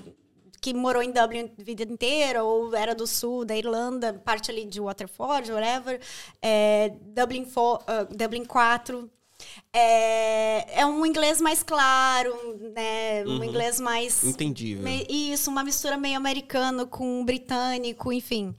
[0.64, 4.64] que morou em Dublin a vida inteira, ou era do sul, da Irlanda, parte ali
[4.64, 6.00] de Waterford, whatever.
[6.40, 9.10] É, Dublin, for, uh, Dublin 4.
[9.70, 12.32] É, é um inglês mais claro,
[12.74, 13.24] né?
[13.26, 13.44] Um uhum.
[13.44, 14.24] inglês mais.
[14.24, 14.82] Entendível.
[14.84, 18.54] Me, isso, uma mistura meio americano com britânico, enfim.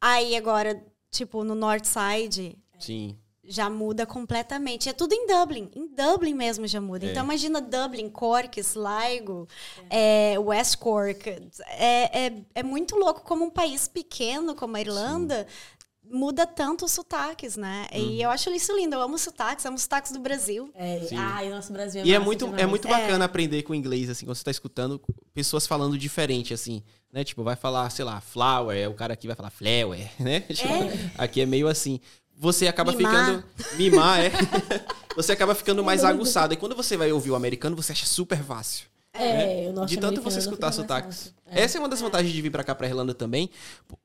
[0.00, 2.58] Aí agora, tipo, no North Side.
[2.76, 3.16] Sim
[3.48, 4.88] já muda completamente.
[4.88, 5.70] É tudo em Dublin.
[5.74, 7.06] Em Dublin mesmo já muda.
[7.06, 7.10] É.
[7.10, 9.48] Então imagina Dublin, Cork, Sligo,
[9.90, 10.34] é.
[10.34, 11.28] É, West Cork.
[11.68, 16.18] É, é, é, muito louco como um país pequeno como a Irlanda Sim.
[16.18, 17.86] muda tanto os sotaques, né?
[17.92, 17.98] Uhum.
[17.98, 18.96] E eu acho isso lindo.
[18.96, 20.70] Eu amo sotaques, amo sotaques do Brasil.
[20.74, 21.00] É.
[21.16, 24.36] Ai, nosso Brasil é E é muito, é muito bacana aprender com inglês, assim, quando
[24.36, 25.00] você está escutando
[25.32, 26.82] pessoas falando diferente, assim.
[27.12, 27.24] Né?
[27.24, 30.40] Tipo, vai falar, sei lá, flower, o cara aqui vai falar flower, né?
[30.52, 30.74] Tipo,
[31.16, 32.00] aqui é meio assim
[32.36, 33.26] você acaba mimar.
[33.26, 33.44] ficando.
[33.76, 34.30] Mimar, é.
[35.16, 36.52] você acaba ficando mais aguçado.
[36.52, 38.86] E quando você vai ouvir o americano, você acha super fácil.
[39.18, 39.86] É, né?
[39.86, 41.34] De tanto você escutar sotaques.
[41.46, 41.62] É.
[41.62, 43.48] Essa é uma das vantagens de vir para cá, pra Irlanda também,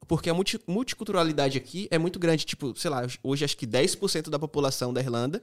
[0.08, 2.46] porque a multi multiculturalidade aqui é muito grande.
[2.46, 5.42] Tipo, sei lá, hoje acho que 10% da população da Irlanda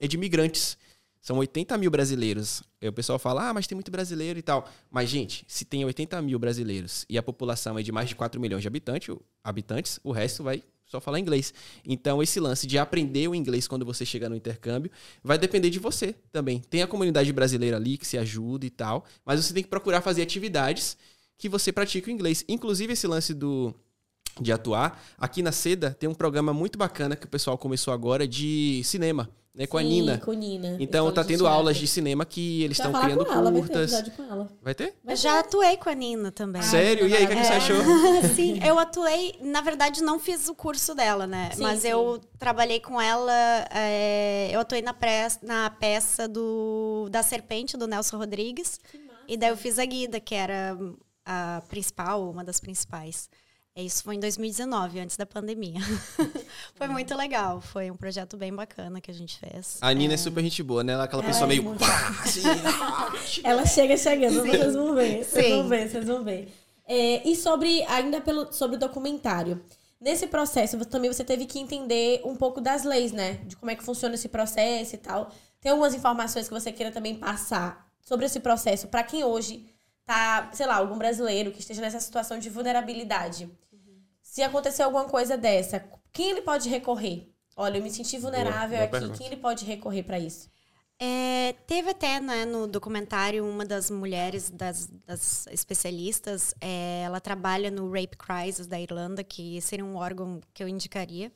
[0.00, 0.78] é de imigrantes.
[1.20, 2.62] São 80 mil brasileiros.
[2.80, 4.66] Aí o pessoal fala, ah, mas tem muito brasileiro e tal.
[4.90, 8.40] Mas, gente, se tem 80 mil brasileiros e a população é de mais de 4
[8.40, 11.54] milhões de habitantes, habitantes o resto vai só falar inglês.
[11.86, 14.90] Então, esse lance de aprender o inglês quando você chega no intercâmbio
[15.22, 16.58] vai depender de você também.
[16.68, 20.00] Tem a comunidade brasileira ali que se ajuda e tal, mas você tem que procurar
[20.00, 20.96] fazer atividades
[21.38, 22.44] que você pratique o inglês.
[22.48, 23.72] Inclusive, esse lance do
[24.40, 28.26] de atuar, aqui na Seda tem um programa muito bacana que o pessoal começou agora
[28.26, 30.18] de cinema né, com Sim, a Nina.
[30.18, 30.76] Com Nina.
[30.78, 33.90] Então tá tendo aulas de cinema que eles estão criando com ela, curtas.
[33.90, 34.48] Vai ter, com ela.
[34.62, 34.94] vai ter?
[35.04, 36.62] Eu já atuei com a Nina também.
[36.62, 37.08] Sério?
[37.08, 37.36] E aí, o que, é.
[37.36, 37.76] que você achou?
[38.34, 41.50] sim, eu atuei, na verdade, não fiz o curso dela, né?
[41.54, 41.88] Sim, Mas sim.
[41.88, 43.32] eu trabalhei com ela,
[43.70, 48.78] é, eu atuei na, pressa, na peça do, da Serpente, do Nelson Rodrigues.
[49.26, 50.76] E daí eu fiz a Guida, que era
[51.24, 53.28] a principal, uma das principais.
[53.74, 55.80] É, isso foi em 2019, antes da pandemia.
[56.74, 57.60] foi muito legal.
[57.60, 59.78] Foi um projeto bem bacana que a gente fez.
[59.80, 60.92] A Nina é, é super gente boa, né?
[60.92, 61.76] Ela é aquela pessoa é meio.
[61.76, 63.12] Pá, assim, ah,
[63.44, 64.50] Ela chega chegando, Sim.
[64.50, 65.24] vocês vão ver.
[65.24, 65.52] Vocês Sim.
[65.52, 66.54] vão ver, vocês vão ver.
[66.84, 69.62] É, e sobre, ainda pelo, sobre o documentário.
[70.00, 73.34] Nesse processo, também você teve que entender um pouco das leis, né?
[73.44, 75.30] De como é que funciona esse processo e tal.
[75.60, 79.66] Tem algumas informações que você queira também passar sobre esse processo para quem hoje
[80.10, 83.44] tá, sei lá, algum brasileiro que esteja nessa situação de vulnerabilidade.
[83.72, 84.02] Uhum.
[84.20, 87.32] Se acontecer alguma coisa dessa, quem ele pode recorrer?
[87.56, 89.18] Olha, eu me senti vulnerável boa, boa aqui, pergunta.
[89.18, 90.50] quem ele pode recorrer para isso?
[90.98, 97.70] É, teve até né, no documentário uma das mulheres, das, das especialistas, é, ela trabalha
[97.70, 101.30] no Rape Crisis da Irlanda, que seria um órgão que eu indicaria.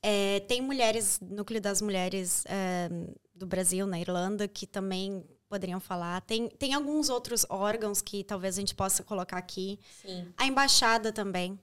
[0.00, 2.88] É, tem mulheres, núcleo das mulheres é,
[3.34, 6.20] do Brasil, na Irlanda, que também poderiam falar.
[6.22, 9.78] Tem, tem alguns outros órgãos que talvez a gente possa colocar aqui.
[10.02, 10.32] Sim.
[10.36, 11.58] A embaixada também.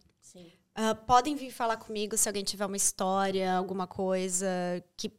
[0.72, 4.48] Uh, podem vir falar comigo se alguém tiver uma história, alguma coisa
[4.96, 5.12] que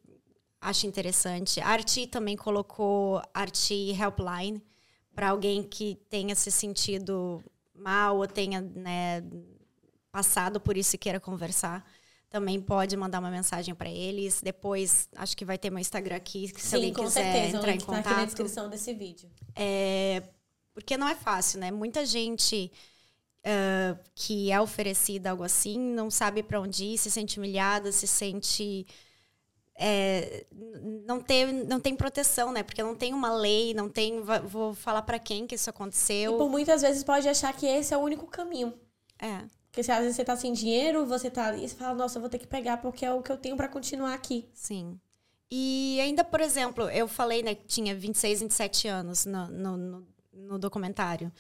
[0.59, 1.61] acha interessante.
[1.61, 4.63] A Arti também colocou Arti Helpline
[5.15, 7.45] para alguém que tenha se sentido
[7.75, 9.23] mal ou tenha né,
[10.11, 11.85] passado por isso e queira conversar.
[12.33, 14.41] Também pode mandar uma mensagem para eles.
[14.43, 17.57] Depois, acho que vai ter meu Instagram aqui, se Sim, alguém quiser certeza.
[17.59, 18.25] entrar em link tá aqui na contato.
[18.27, 19.31] descrição desse vídeo.
[19.55, 20.23] É,
[20.73, 21.71] porque não é fácil, né?
[21.71, 22.73] Muita gente
[23.45, 28.07] ah, que é oferecida algo assim não sabe para onde ir, se sente humilhada, se
[28.07, 28.87] sente.
[29.77, 30.47] é,
[31.07, 32.63] não, tem, não tem proteção, né?
[32.63, 34.23] Porque não tem uma lei, não tem.
[34.47, 36.37] Vou falar para quem que isso E aconteceu.
[36.39, 38.73] por muitas vezes pode achar que esse é o único caminho.
[39.19, 41.95] É, Porque se às vezes você tá sem dinheiro, você tá ali e você fala,
[41.95, 44.47] nossa, eu vou ter que pegar porque é o que eu tenho pra continuar aqui.
[44.53, 45.01] sim.
[45.55, 50.09] E ainda, por exemplo, eu falei, né, que tinha 26, 27 anos no, no, no,
[50.33, 51.31] no documentário.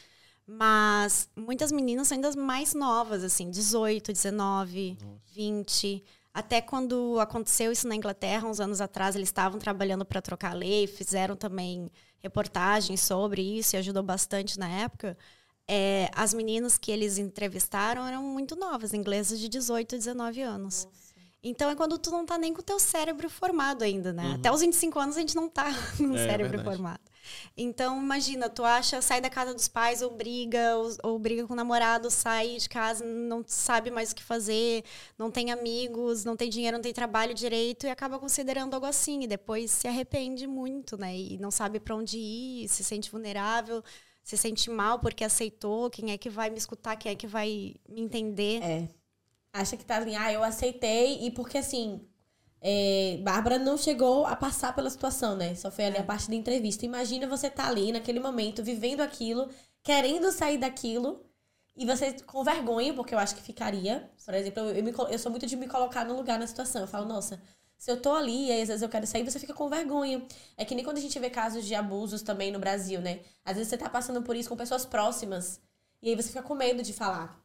[0.46, 4.98] Mas muitas meninas são ainda mais novas, assim, 18, 19,
[5.32, 6.04] 20.
[6.34, 10.54] Até quando aconteceu isso na Inglaterra, uns anos atrás, eles estavam trabalhando para trocar a
[10.54, 15.16] lei, fizeram também reportagens sobre isso e ajudou bastante na época.
[15.68, 20.88] É, as meninas que eles entrevistaram eram muito novas, inglesas de 18, 19 anos.
[21.44, 24.34] Então é quando tu não tá nem com o teu cérebro formado ainda, né?
[24.34, 25.66] Até os 25 anos a gente não tá
[25.98, 26.64] com o É, cérebro verdade.
[26.76, 27.00] formado.
[27.56, 31.52] Então, imagina, tu acha, sai da casa dos pais, ou briga, ou, ou briga com
[31.52, 34.84] o namorado, sai de casa, não sabe mais o que fazer,
[35.18, 39.22] não tem amigos, não tem dinheiro, não tem trabalho direito, e acaba considerando algo assim.
[39.22, 41.16] E depois se arrepende muito, né?
[41.16, 43.82] E não sabe para onde ir, se sente vulnerável,
[44.22, 47.74] se sente mal porque aceitou, quem é que vai me escutar, quem é que vai
[47.88, 48.62] me entender.
[48.62, 48.88] É.
[49.52, 52.00] Acha que tá assim, ah, eu aceitei, e porque assim,
[52.60, 55.54] é, Bárbara não chegou a passar pela situação, né?
[55.54, 56.86] Só foi ali a parte da entrevista.
[56.86, 59.50] Imagina você tá ali naquele momento, vivendo aquilo,
[59.82, 61.24] querendo sair daquilo,
[61.76, 64.10] e você com vergonha, porque eu acho que ficaria.
[64.24, 66.82] Por exemplo, eu, eu, me eu sou muito de me colocar no lugar na situação.
[66.82, 67.42] Eu falo, nossa,
[67.82, 70.22] se eu tô ali e às vezes eu quero sair, você fica com vergonha.
[70.56, 73.18] É que nem quando a gente vê casos de abusos também no Brasil, né?
[73.44, 75.60] Às vezes você tá passando por isso com pessoas próximas,
[76.00, 77.36] e aí você fica com medo de falar.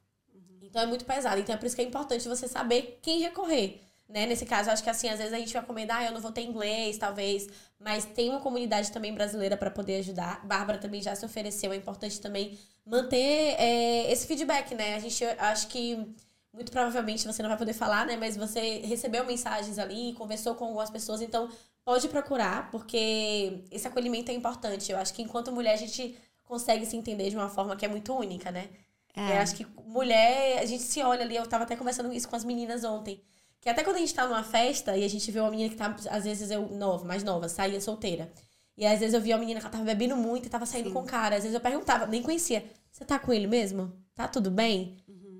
[0.61, 1.41] Então é muito pesado.
[1.41, 3.81] Então é por isso que é importante você saber quem recorrer.
[4.07, 4.27] Né?
[4.27, 6.31] Nesse caso, acho que assim, às vezes a gente vai comentar, ah, eu não vou
[6.31, 7.47] ter inglês, talvez,
[7.79, 10.45] mas tem uma comunidade também brasileira para poder ajudar.
[10.45, 14.93] Bárbara também já se ofereceu, é importante também manter é, esse feedback, né?
[14.93, 16.15] A gente acho que
[16.53, 18.17] muito provavelmente você não vai poder falar, né?
[18.17, 21.49] Mas você recebeu mensagens ali, conversou com algumas pessoas, então
[21.85, 24.91] pode procurar, porque esse acolhimento é importante.
[24.91, 27.89] Eu acho que enquanto mulher a gente consegue se entender de uma forma que é
[27.89, 28.69] muito única, né?
[29.15, 29.33] É.
[29.33, 32.35] Eu acho que mulher, a gente se olha ali, eu tava até conversando isso com
[32.35, 33.21] as meninas ontem.
[33.59, 35.75] Que até quando a gente tá numa festa e a gente vê uma menina que
[35.75, 38.31] tá, às vezes eu, nova, mais nova, saía solteira.
[38.77, 40.91] E às vezes eu via uma menina que ela tava bebendo muito e tava saindo
[40.91, 41.35] com o cara.
[41.35, 43.91] Às vezes eu perguntava, nem conhecia, você tá com ele mesmo?
[44.13, 44.97] Tá tudo bem?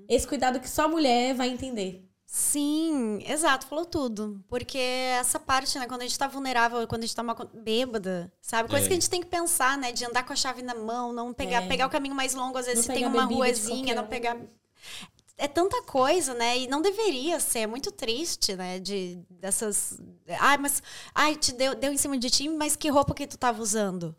[0.08, 2.04] Esse cuidado que só mulher vai entender.
[2.30, 4.42] Sim, exato, falou tudo.
[4.48, 8.30] Porque essa parte, né, quando a gente tá vulnerável, quando a gente tá uma bêbada,
[8.40, 8.68] sabe?
[8.68, 8.88] Coisa É.
[8.88, 9.92] que a gente tem que pensar, né?
[9.92, 11.66] De andar com a chave na mão, não pegar, É.
[11.68, 14.36] pegar o caminho mais longo, às vezes Não se tem uma ruazinha, não pegar.
[15.38, 16.58] É tanta coisa, né?
[16.58, 18.78] E não deveria ser, é muito triste, né?
[18.78, 19.98] De dessas.
[20.40, 20.82] Ai, mas.
[21.14, 24.14] Ai, te deu, deu em cima de ti, mas que roupa que tu tava usando?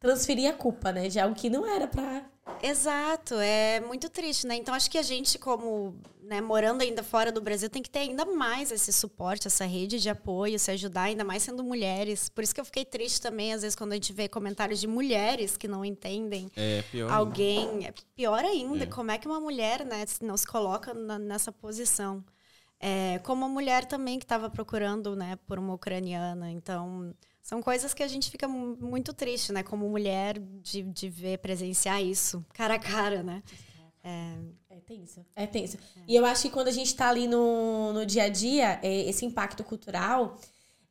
[0.00, 1.08] Transferir a culpa, né?
[1.08, 2.24] De algo que não era pra.
[2.62, 4.54] Exato, é muito triste, né?
[4.56, 8.00] Então acho que a gente, como né, morando ainda fora do Brasil, tem que ter
[8.00, 12.28] ainda mais esse suporte, essa rede de apoio, se ajudar, ainda mais sendo mulheres.
[12.28, 14.86] Por isso que eu fiquei triste também, às vezes, quando a gente vê comentários de
[14.86, 17.10] mulheres que não entendem É, pior.
[17.12, 17.86] alguém.
[17.86, 18.86] É pior ainda, É.
[18.86, 22.24] como é que uma mulher né, não se coloca na- nessa posição?
[22.80, 26.50] É, como a mulher também que estava procurando né, por uma ucraniana.
[26.50, 29.62] Então, são coisas que a gente fica mu- muito triste, né?
[29.62, 33.40] Como mulher, de, de ver, presenciar isso cara a cara, né?
[34.02, 34.34] É,
[34.70, 35.24] É tenso.
[35.36, 35.78] É tenso.
[36.08, 39.08] E eu acho que quando a gente tá ali no, no dia a dia, é,
[39.08, 40.36] esse impacto cultural,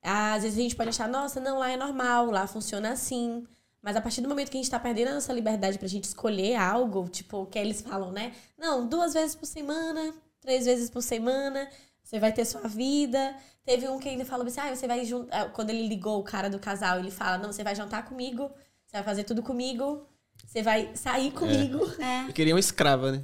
[0.01, 3.43] às vezes a gente pode achar, nossa, não, lá é normal, lá funciona assim.
[3.81, 6.05] Mas a partir do momento que a gente tá perdendo a nossa liberdade pra gente
[6.05, 8.33] escolher algo, tipo, que eles falam, né?
[8.57, 11.67] Não, duas vezes por semana, três vezes por semana,
[12.13, 13.35] você vai ter sua vida.
[13.65, 15.51] Teve um que ele falou assim, ah, você vai juntar.
[15.51, 18.51] Quando ele ligou o cara do casal, ele fala, não, você vai jantar comigo,
[18.85, 20.05] você vai fazer tudo comigo,
[20.45, 21.79] você vai sair comigo.
[21.99, 23.23] é, Eu queria uma escrava, né?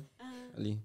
[0.58, 0.82] Ali.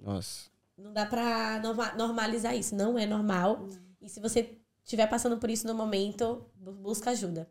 [0.00, 0.48] Nossa.
[0.78, 2.74] Não dá pra norma- normalizar isso.
[2.74, 3.68] Não é normal.
[4.00, 7.46] E se você estiver passando por isso no momento, bu- busca ajuda.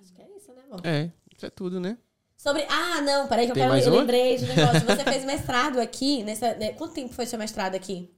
[0.00, 0.80] Acho que é isso, né, amor?
[0.86, 1.96] É, isso é tudo, né?
[2.36, 2.64] Sobre.
[2.68, 3.72] Ah, não, peraí, que eu Tem quero.
[3.72, 4.80] mais Eu lembrei de um negócio.
[4.86, 6.22] Você fez mestrado aqui.
[6.24, 8.12] Nessa, né, Quanto tempo foi seu mestrado aqui?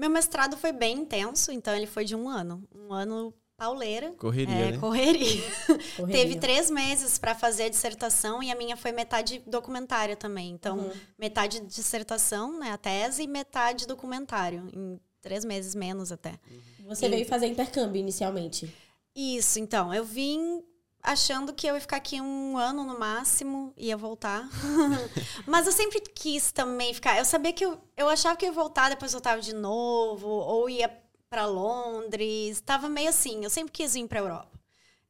[0.00, 2.66] Meu mestrado foi bem intenso, então ele foi de um ano.
[2.74, 4.12] Um ano pauleira.
[4.12, 4.78] Correria, é, né?
[4.78, 5.42] correria.
[5.94, 6.22] Correria.
[6.22, 10.52] Teve três meses para fazer a dissertação e a minha foi metade documentário também.
[10.52, 10.92] Então, Uhum.
[11.18, 14.66] metade dissertação, né, a tese, e metade documentário.
[14.72, 16.40] Em três meses menos até.
[16.86, 18.74] Você veio fazer intercâmbio inicialmente.
[19.14, 19.92] Isso, então.
[19.92, 20.62] Eu vim
[21.02, 24.48] achando que eu ia ficar aqui um ano no máximo, ia voltar.
[25.46, 27.18] Mas eu sempre quis também ficar.
[27.18, 30.68] Eu sabia que eu, eu achava que eu ia voltar, depois voltava de novo, ou
[30.68, 30.90] ia
[31.28, 32.60] para Londres.
[32.60, 33.42] Tava meio assim.
[33.44, 34.58] Eu sempre quis vir para Europa.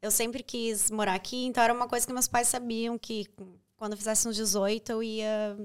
[0.02, 3.26] Eu sempre quis morar aqui, então era uma coisa que meus pais sabiam que
[3.76, 5.56] quando eu fizesse uns 18 eu ia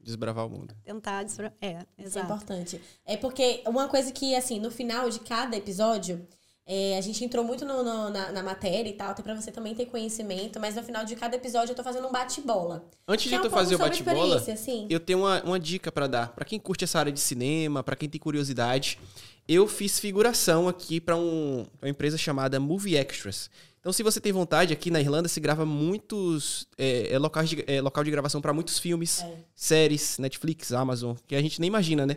[0.00, 0.76] Desbravar o mundo.
[0.82, 1.22] tentar.
[1.22, 2.26] desbra- É, Isso é exato.
[2.26, 2.80] importante.
[3.06, 6.26] É porque uma coisa que, assim, no final de cada episódio,
[6.66, 9.52] é, a gente entrou muito no- no- na, na matéria e tal, até pra você
[9.52, 12.84] também ter conhecimento, mas no final de cada episódio eu tô fazendo um bate-bola.
[13.06, 14.86] Antes de é um tu pouco fazer o bate-bola, assim.
[14.88, 16.28] eu tenho uma, uma dica pra dar.
[16.28, 18.98] Pra quem curte essa área de cinema, pra quem tem curiosidade,
[19.46, 23.50] eu fiz figuração aqui pra um, uma empresa chamada Movie Extras.
[23.80, 27.62] Então, se você tem vontade, aqui na Irlanda se grava muitos é, é, locais de,
[27.66, 29.34] é, local de gravação pra muitos filmes, É.
[29.54, 32.16] séries, Netflix, Amazon, que a gente nem imagina, né?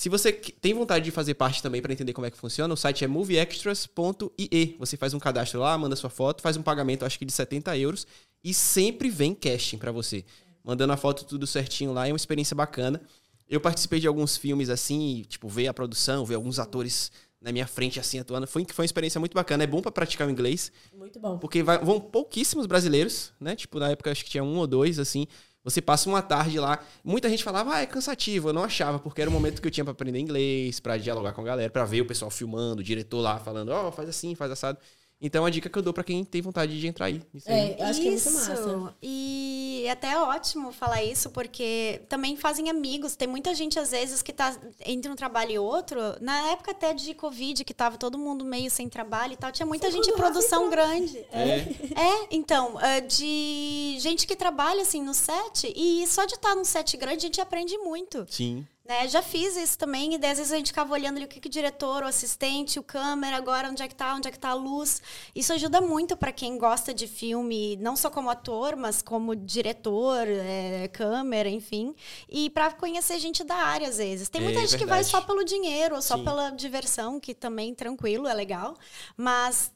[0.00, 2.76] Se você tem vontade de fazer parte também pra entender como é que funciona, o
[2.76, 4.74] site é movieextras.ie.
[4.78, 7.76] Você faz um cadastro lá, manda sua foto, faz um pagamento, acho que de 70
[7.76, 8.06] euros,
[8.42, 10.24] e sempre vem casting pra você.
[10.64, 12.98] Mandando a foto tudo certinho lá, é uma experiência bacana.
[13.46, 17.66] Eu participei de alguns filmes assim, tipo, ver a produção, ver alguns atores na minha
[17.66, 18.46] frente assim atuando.
[18.46, 19.64] Foi, foi uma experiência muito bacana.
[19.64, 20.72] É bom pra praticar o inglês.
[20.96, 21.36] Muito bom.
[21.36, 23.54] Porque vai- vão pouquíssimos brasileiros, né?
[23.54, 25.26] Tipo, na época acho que tinha um ou dois, assim.
[25.62, 26.78] Você passa uma tarde lá.
[27.04, 28.48] Muita gente falava, ah, é cansativo.
[28.48, 31.32] Eu não achava, porque era o momento que eu tinha pra aprender inglês, pra dialogar
[31.32, 34.34] com a galera, pra ver o pessoal filmando, o diretor lá falando, ó, faz assim,
[34.34, 34.78] faz assado.
[35.22, 37.22] Então, a dica que eu dou pra quem tem vontade de entrar aí.
[37.34, 37.72] Isso aí.
[37.72, 38.94] É, eu acho que é muito massa.
[39.02, 43.16] E é até ótimo falar isso, porque também fazem amigos.
[43.16, 44.56] Tem muita gente, às vezes, que tá
[44.86, 46.00] entre um trabalho e outro.
[46.20, 49.66] Na época até de Covid, que tava todo mundo meio sem trabalho e tal, tinha
[49.66, 51.18] muita gente de produção grande.
[51.32, 51.58] É.
[52.00, 56.64] É, então, ah, de gente que trabalha assim no set, e só de estar num
[56.64, 58.26] set grande a gente aprende muito.
[58.28, 58.66] Sim.
[58.90, 59.06] Né?
[59.06, 61.38] Já fiz isso também, e daí, às vezes a gente ficava olhando ali o que,
[61.38, 64.38] que o diretor, o assistente, o câmera, agora onde é que tá, onde é que
[64.38, 65.00] tá a luz.
[65.32, 70.26] Isso ajuda muito para quem gosta de filme, não só como ator, mas como diretor,
[70.26, 71.94] é, câmera, enfim.
[72.28, 74.28] E para conhecer gente da área, às vezes.
[74.28, 76.24] Tem muita É gente que vai só pelo dinheiro, ou só Sim.
[76.24, 78.74] pela diversão, que também tranquilo, é legal.
[79.16, 79.70] Mas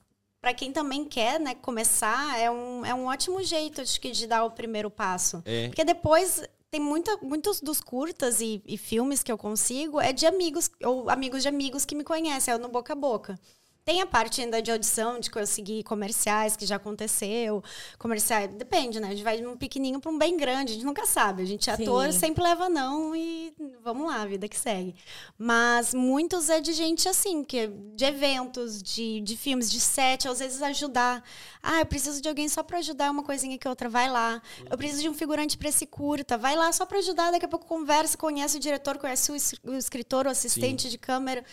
[0.45, 4.27] para quem também quer né, começar, é um, é um ótimo jeito acho que, de
[4.27, 5.41] dar o primeiro passo.
[5.47, 5.69] É.
[5.69, 6.43] Porque depois
[6.75, 11.09] tem muita, muitos dos curtas e, e filmes que eu consigo é de amigos, ou
[11.09, 13.39] amigos de amigos que me conhecem, é no boca a boca.
[13.85, 17.63] Tem a parte ainda de audição, de conseguir comerciais, que já aconteceu.
[17.99, 19.09] Comerciais, depende, né?
[19.09, 21.43] A gente vai de um pequenininho para um bem grande, a gente nunca sabe.
[21.43, 21.83] A gente é Sim.
[21.83, 24.95] ator, sempre leva não e vamos lá, a vida que segue.
[25.37, 30.39] Mas muitos é de gente assim, que de eventos, de, de filmes, de set, às
[30.39, 31.23] vezes ajudar.
[31.63, 34.41] Ah, eu preciso de alguém só para ajudar uma coisinha que outra, vai lá.
[34.71, 37.49] Eu preciso de um figurante para esse curta, vai lá só para ajudar, daqui a
[37.49, 41.45] pouco conversa, conhece o diretor, conhece o, o escritor, o assistente de câmera,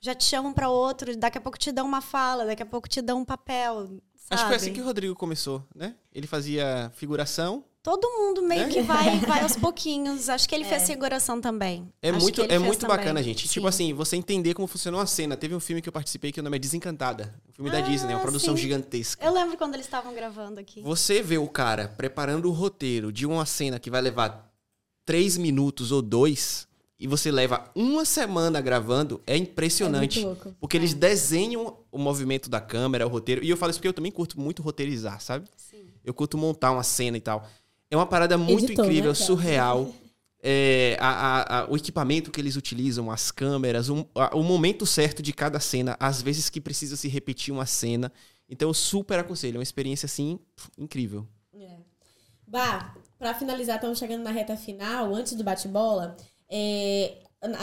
[0.00, 2.88] já te chamam para outro, daqui a pouco te dão uma fala, daqui a pouco
[2.88, 4.00] te dão um papel.
[4.30, 4.74] Acho que foi assim sabe?
[4.76, 5.94] que o Rodrigo começou, né?
[6.12, 7.64] Ele fazia figuração.
[7.82, 8.68] Todo mundo meio É?
[8.68, 10.28] que vai, vai aos pouquinhos.
[10.28, 11.90] Acho que ele fez figuração também.
[12.02, 12.96] É Acho muito, é muito também.
[12.98, 13.48] bacana, gente.
[13.48, 13.54] Sim.
[13.54, 15.34] Tipo assim, você entender como funciona uma cena.
[15.34, 17.34] Teve um filme que eu participei que o nome é Desencantada.
[17.48, 18.60] Um filme da Ah, Disney, uma produção sim.
[18.62, 19.24] gigantesca.
[19.24, 20.82] Eu lembro quando eles estavam gravando aqui.
[20.82, 24.52] Você vê o cara preparando o roteiro de uma cena que vai levar
[25.06, 26.67] três minutos ou dois,
[26.98, 30.24] e você leva uma semana gravando, é impressionante.
[30.26, 30.34] É.
[30.60, 33.44] Porque eles desenham o movimento da câmera, o roteiro.
[33.44, 35.46] E eu falo isso porque eu também curto muito roteirizar, sabe?
[35.56, 35.84] Sim.
[36.04, 37.46] Eu curto montar uma cena e tal.
[37.90, 39.92] É uma parada muito Editor, incrível, né, surreal.
[40.40, 45.20] É, a- a- a- o equipamento que eles utilizam, as câmeras, um- o momento certo
[45.20, 48.12] de cada cena, às vezes que precisa se repetir uma cena.
[48.48, 50.38] Então eu super aconselho, é uma experiência assim
[50.78, 51.26] incrível.
[51.52, 51.78] É.
[52.46, 56.16] Bah, pra finalizar, estamos chegando na reta final, antes do bate-bola.
[56.50, 57.18] É,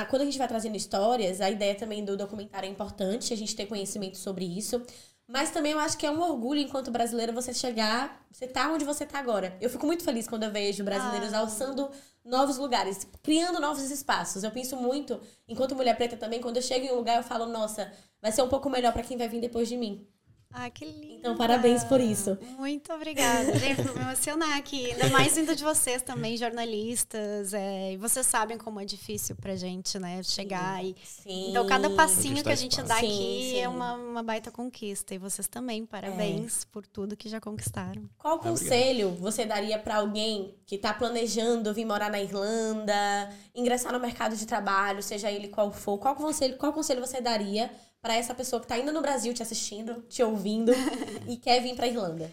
[0.10, 3.56] quando a gente vai trazendo histórias, a ideia também do documentário é importante, a gente
[3.56, 4.82] ter conhecimento sobre isso.
[5.28, 8.86] Mas também eu acho que é um orgulho, enquanto brasileiro, você chegar, você tá onde
[8.86, 9.58] você tá agora.
[9.60, 11.40] Eu fico muito feliz quando eu vejo brasileiros Ah.
[11.40, 11.90] alçando
[12.24, 14.44] novos lugares, criando novos espaços.
[14.44, 17.48] Eu penso muito, enquanto mulher preta também, quando eu chego em um lugar, eu falo,
[17.48, 20.08] nossa, vai ser um pouco melhor pra quem vai vir depois de mim.
[20.54, 21.16] Ah, que lindo.
[21.16, 22.38] Então, parabéns por isso.
[22.58, 23.58] Muito obrigada.
[23.60, 24.92] Gente, vou me emocionar aqui.
[24.92, 27.54] Ainda mais vindo de vocês também, jornalistas.
[27.54, 30.24] É, e vocês sabem como é difícil pra gente, né?
[30.24, 30.96] Chegar sim.
[30.98, 31.08] e.
[31.08, 31.50] Sim.
[31.50, 33.60] Então, cada passinho que a gente dá sim, aqui sim.
[33.60, 35.14] é uma, uma baita conquista.
[35.14, 36.66] E vocês também, parabéns É.
[36.72, 38.10] por tudo que já conquistaram.
[38.18, 44.00] Qual conselho você daria pra alguém que tá planejando vir morar na Irlanda, ingressar no
[44.00, 45.98] mercado de trabalho, seja ele qual for?
[45.98, 47.70] Qual conselho, qual conselho você daria
[48.06, 50.72] pra essa pessoa que tá ainda no Brasil te assistindo, te ouvindo
[51.28, 52.32] e quer vir pra Irlanda?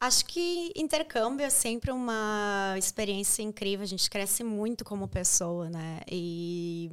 [0.00, 3.84] Acho que intercâmbio é sempre uma experiência incrível.
[3.84, 6.00] A gente cresce muito como pessoa, né?
[6.10, 6.90] E,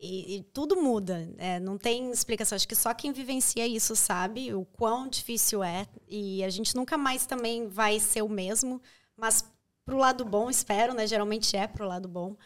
[0.00, 1.24] e- e tudo muda.
[1.36, 1.60] né?
[1.60, 2.56] não tem explicação.
[2.56, 5.86] Acho que só quem vivencia isso sabe o quão difícil é.
[6.08, 8.82] E a gente nunca mais também vai ser o mesmo.
[9.16, 9.44] Mas
[9.84, 11.06] pro lado bom, espero, né?
[11.06, 12.36] Geralmente é pro lado bom.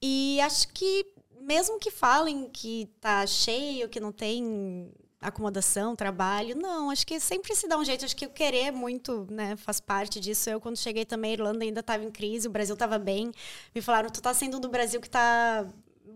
[0.00, 1.04] E acho que
[1.48, 7.54] mesmo que falem que tá cheio, que não tem acomodação, trabalho, não, acho que sempre
[7.56, 10.50] se dá um jeito, acho que o querer muito, né, faz parte disso.
[10.50, 13.32] Eu quando cheguei também, a Irlanda ainda estava em crise, o Brasil estava bem.
[13.74, 15.66] Me falaram, tu tá saindo do Brasil que tá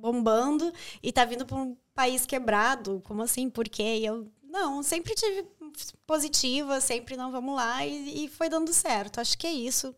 [0.01, 0.71] bombando
[1.03, 3.01] e tá vindo para um país quebrado.
[3.05, 3.49] Como assim?
[3.49, 4.01] Por quê?
[4.01, 5.47] E eu, não, sempre tive
[6.07, 9.19] positiva, sempre não, vamos lá e, e foi dando certo.
[9.19, 9.95] Acho que é isso.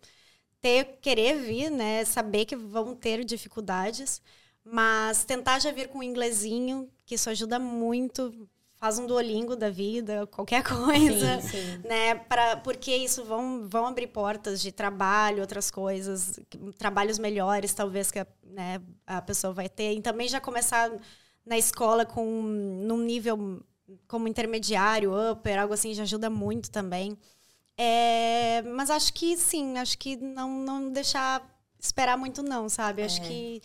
[0.60, 4.22] Ter, querer vir, né, saber que vão ter dificuldades,
[4.64, 8.48] mas tentar já vir com um inglesinho, que isso ajuda muito.
[8.76, 11.40] Faz um duolingo da vida, qualquer coisa.
[11.40, 11.88] Sim, sim.
[11.88, 16.38] Né, pra, porque isso vão, vão abrir portas de trabalho, outras coisas,
[16.76, 19.94] trabalhos melhores, talvez, que a, né, a pessoa vai ter.
[19.94, 20.90] E também já começar
[21.46, 23.62] na escola com num nível
[24.08, 27.16] como intermediário, upper, algo assim, já ajuda muito também.
[27.76, 31.42] É, mas acho que sim, acho que não, não deixar
[31.78, 33.02] esperar muito, não, sabe?
[33.02, 33.60] Acho que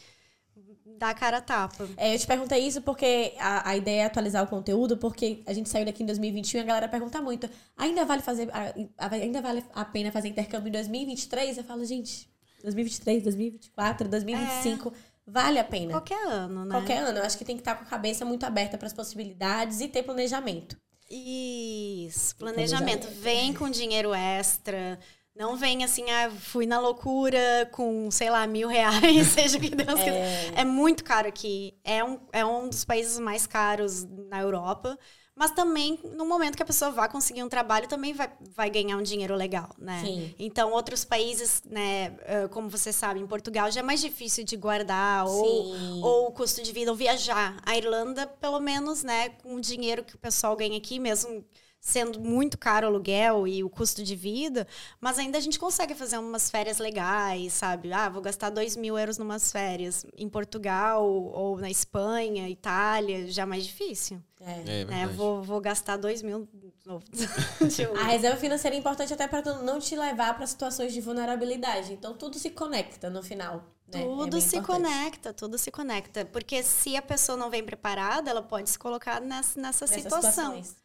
[0.97, 1.87] dá a cara a tapa.
[1.97, 5.53] É, eu te perguntei isso porque a, a ideia é atualizar o conteúdo, porque a
[5.53, 7.49] gente saiu daqui em 2021 e a galera pergunta muito.
[7.77, 8.49] Ainda vale fazer.
[8.97, 11.57] Ainda vale a pena fazer intercâmbio em 2023?
[11.57, 12.29] Eu falo, gente,
[12.63, 14.93] 2023, 2024, 2025,
[15.25, 15.91] vale a pena.
[15.91, 16.71] Qualquer ano, né?
[16.71, 17.19] Qualquer ano.
[17.19, 19.87] Eu acho que tem que estar com a cabeça muito aberta para as possibilidades e
[19.87, 20.77] ter planejamento.
[21.09, 23.07] Isso, planejamento.
[23.19, 24.99] Vem com dinheiro extra.
[25.35, 29.69] Não vem assim, ah, fui na loucura com, sei lá, mil reais, seja o que
[29.69, 30.21] Deus quiser.
[30.53, 31.77] É muito caro aqui.
[31.83, 34.97] É um, é um dos países mais caros na Europa.
[35.39, 38.97] Mas também, no momento que a pessoa vai conseguir um trabalho, também vai, vai ganhar
[38.97, 40.03] um dinheiro legal, né?
[40.03, 40.35] Sim.
[40.37, 44.57] Então, outros países, né, ah, como você sabe, em Portugal já é mais difícil de
[44.57, 46.01] guardar ou, Sim.
[46.03, 47.55] ou o custo de vida, ou viajar.
[47.65, 51.45] A Irlanda, pelo menos, né, com o dinheiro que o pessoal ganha aqui, mesmo
[51.79, 54.67] sendo muito caro o aluguel e o custo de vida,
[54.99, 57.93] mas ainda a gente consegue fazer umas férias legais, sabe?
[57.93, 63.43] Ah, vou gastar dois mil euros numas férias em Portugal ou na Espanha, Itália, já
[63.43, 64.21] é mais difícil.
[64.39, 64.51] É.
[64.51, 64.85] É Né?
[64.85, 65.13] verdade.
[65.15, 67.03] Vou, vou gastar dois mil de novo.
[67.99, 71.93] A reserva financeira é importante até para não te levar para situações de vulnerabilidade.
[71.93, 73.63] Então tudo se conecta no final.
[73.87, 74.01] Né?
[74.01, 74.83] É Tudo bem se importante.
[74.83, 76.25] conecta, tudo se conecta.
[76.25, 80.31] Porque se a pessoa não vem preparada, ela pode se colocar nessa, nessa Nessas situação.
[80.31, 80.75] situações.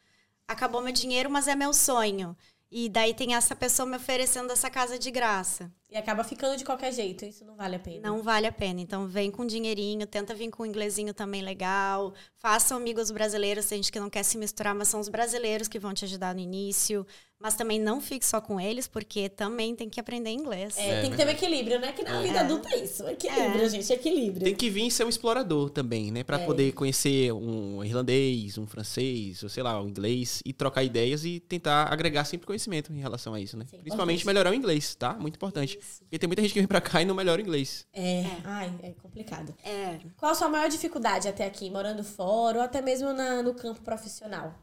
[0.49, 2.37] Acabou meu dinheiro, mas é meu sonho.
[2.71, 5.71] E daí tem essa pessoa me oferecendo essa casa de graça.
[5.95, 7.25] E acaba ficando de qualquer jeito.
[7.25, 8.01] Isso não vale a pena.
[8.09, 8.81] Não vale a pena.
[8.81, 12.13] Então vem com dinheirinho, tenta vir com um inglesinho também legal.
[12.35, 15.79] Façam amigos brasileiros, tem gente que não quer se misturar, mas são os brasileiros que
[15.79, 17.07] vão te ajudar no início.
[17.39, 20.79] Mas também não fique só com eles, porque também tem que aprender inglês.
[20.79, 21.93] É, É, tem que ter um equilíbrio, né?
[21.93, 23.07] Que na vida adulta é isso.
[23.07, 23.69] Equilíbrio, É.
[23.69, 23.93] gente.
[23.93, 24.45] Equilíbrio.
[24.45, 26.25] Tem que vir ser um explorador também, né?
[26.25, 26.47] Pra É.
[26.47, 31.39] poder conhecer um irlandês, um francês, ou sei lá, um inglês, e trocar ideias e
[31.39, 33.67] tentar agregar sempre conhecimento em relação a isso, né?
[33.69, 34.27] Sim, Principalmente importante.
[34.27, 35.13] melhorar o inglês, tá?
[35.15, 35.79] Muito importante.
[36.01, 37.87] Porque tem muita gente que vem pra cá e não melhora o inglês.
[37.93, 38.25] É.
[38.45, 39.55] Ai, é complicado.
[39.65, 39.99] É.
[40.17, 43.81] Qual a sua maior dificuldade até aqui, morando fora ou até mesmo na- no campo
[43.83, 44.55] profissional?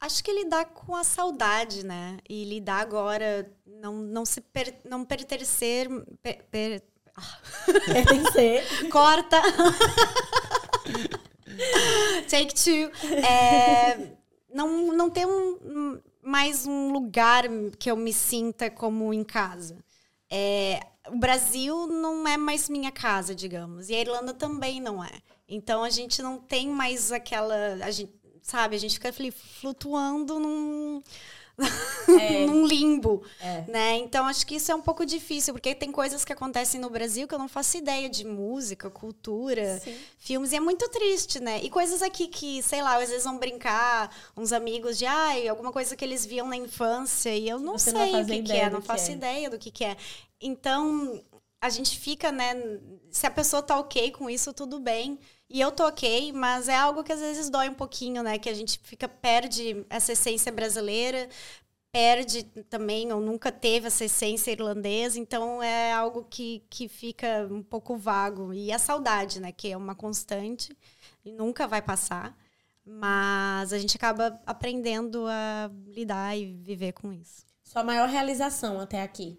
[0.00, 2.18] Acho que lidar com a saudade, né?
[2.28, 5.88] E lidar agora, não, não se per- não pertencer.
[6.22, 6.82] per- per-
[7.86, 8.62] Pertencer.
[8.92, 9.40] corta!
[12.28, 12.90] Take two.
[13.24, 14.12] É,
[14.52, 17.44] não, não ter um- mais um lugar
[17.78, 19.78] que eu me sinta como em casa.
[20.28, 23.88] É, o Brasil não é mais minha casa, digamos.
[23.88, 25.12] E a Irlanda também não é.
[25.48, 27.74] Então a gente não tem mais aquela.
[27.80, 28.12] A gente,
[28.42, 29.12] sabe, a gente fica
[29.60, 31.00] flutuando num.
[32.46, 33.64] num limbo, É.
[33.68, 33.96] né?
[33.96, 37.26] Então acho que isso é um pouco difícil, porque tem coisas que acontecem no Brasil
[37.26, 39.96] que eu não faço ideia de música, cultura, Sim.
[40.18, 41.60] filmes, e é muito triste, né?
[41.62, 45.72] E coisas aqui que, sei lá, às vezes vão brincar, uns amigos de, ai, alguma
[45.72, 48.42] coisa que eles viam na infância, e eu não Você não sei o fazer que,
[48.42, 49.14] que é, não que faço é.
[49.14, 49.96] ideia do que, que é.
[50.40, 51.22] Então,
[51.60, 52.54] a gente fica, né?
[53.10, 55.18] Se a pessoa tá ok com isso, tudo bem.
[55.48, 58.38] E eu ok, mas é algo que às vezes dói um pouquinho, né?
[58.38, 61.28] Que a gente fica, perde essa essência brasileira,
[61.92, 67.62] perde também, ou nunca teve essa essência irlandesa, então é algo que, que fica um
[67.62, 68.52] pouco vago.
[68.52, 69.52] E a saudade, né?
[69.52, 70.76] Que é uma constante
[71.24, 72.36] e nunca vai passar.
[72.84, 77.44] Mas a gente acaba aprendendo a lidar e viver com isso.
[77.64, 79.38] Sua maior realização até aqui?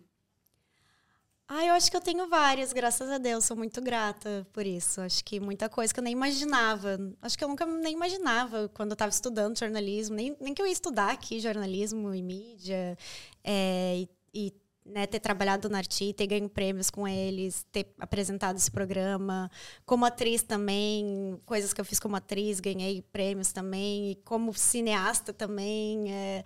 [1.77, 3.45] Acho que eu tenho várias, graças a Deus.
[3.45, 4.99] Sou muito grata por isso.
[4.99, 6.97] Acho que muita coisa que eu nem imaginava.
[7.21, 10.65] Acho que eu nunca nem imaginava quando eu estava estudando jornalismo, nem, nem que eu
[10.65, 12.97] ia estudar aqui jornalismo e mídia,
[13.43, 14.53] é, e, e
[14.83, 19.51] né, ter trabalhado na Arti, ter ganho prêmios com eles, ter apresentado esse programa.
[19.85, 24.13] Como atriz também, coisas que eu fiz como atriz, ganhei prêmios também.
[24.13, 26.11] E como cineasta também.
[26.11, 26.43] É,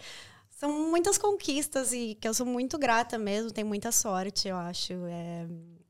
[0.61, 4.93] são muitas conquistas e que eu sou muito grata mesmo, tenho muita sorte, eu acho.
[5.07, 5.47] É,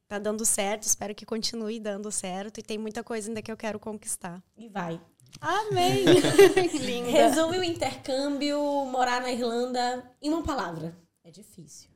[0.08, 3.58] tá dando certo, espero que continue dando certo e tem muita coisa ainda que eu
[3.58, 4.42] quero conquistar.
[4.58, 4.98] E vai.
[5.42, 6.06] Amém!
[6.80, 7.10] Linda.
[7.10, 10.98] Resume o intercâmbio, morar na Irlanda em uma palavra.
[11.22, 11.90] É difícil.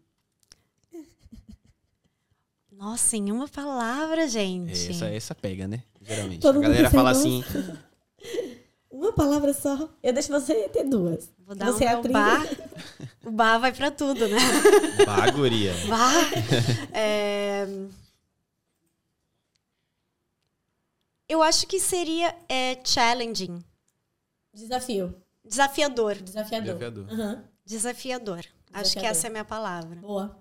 [2.70, 4.92] Nossa, em uma palavra, gente.
[4.92, 5.82] Essa, essa pega, né?
[6.02, 6.42] Geralmente.
[6.42, 7.42] Todo a mundo galera fala assim.
[8.96, 9.89] Uma palavra só.
[10.02, 11.30] Eu deixo você ter duas.
[11.46, 12.14] Vou dar você o é meu atriz.
[12.14, 12.48] bar.
[13.26, 14.38] O bar vai pra tudo, né?
[15.06, 15.74] Baguria.
[15.89, 16.14] Bar.
[16.93, 17.68] É,
[21.28, 23.62] Eu acho que seria é, challenging.
[24.54, 25.14] Desafio.
[25.43, 26.16] Desafiador.
[26.16, 26.76] Desafiador.
[26.76, 27.06] Desafiador.
[27.12, 27.43] Aham.
[27.66, 28.46] Desafiador.
[28.72, 29.96] Acho que essa é a minha palavra.
[30.00, 30.38] Boa.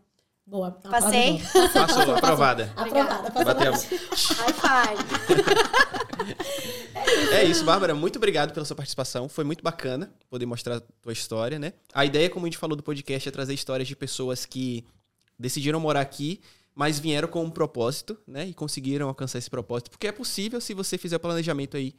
[0.46, 0.78] Boa.
[0.84, 1.40] É uma Passei?
[1.72, 2.72] Passou, aprovada.
[2.76, 3.30] Aprovada.
[3.30, 3.72] Bateu.
[3.72, 5.05] na- High five.
[7.35, 7.97] É isso, Bárbara.
[7.97, 9.28] Muito obrigado pela sua participação.
[9.28, 11.72] Foi muito bacana poder mostrar a tua história, né?
[11.93, 14.85] A ideia, como a gente falou do podcast, é trazer histórias de pessoas que
[15.37, 16.41] decidiram morar aqui,
[16.76, 18.47] mas vieram com um propósito, né?
[18.47, 19.91] E conseguiram alcançar esse propósito.
[19.91, 21.97] Porque é possível se você fizer o planejamento aí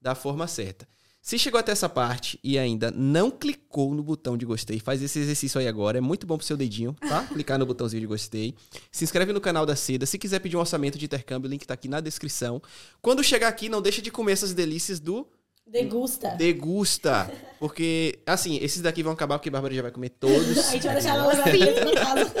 [0.00, 0.86] da forma certa.
[1.26, 5.18] Se chegou até essa parte e ainda não clicou no botão de gostei, faz esse
[5.18, 5.98] exercício aí agora.
[5.98, 7.24] É muito bom pro seu dedinho, tá?
[7.34, 8.54] Clicar no botãozinho de gostei.
[8.92, 10.06] Se inscreve no canal da Seda.
[10.06, 12.62] Se quiser pedir um orçamento de intercâmbio, o link tá aqui na descrição.
[13.02, 15.26] Quando chegar aqui, não deixa de comer essas delícias do
[15.66, 16.36] Degusta.
[16.36, 17.28] Degusta.
[17.58, 20.58] Porque, assim, esses daqui vão acabar porque a Bárbara já vai comer todos.
[20.58, 22.32] A gente vai deixar ela da casa.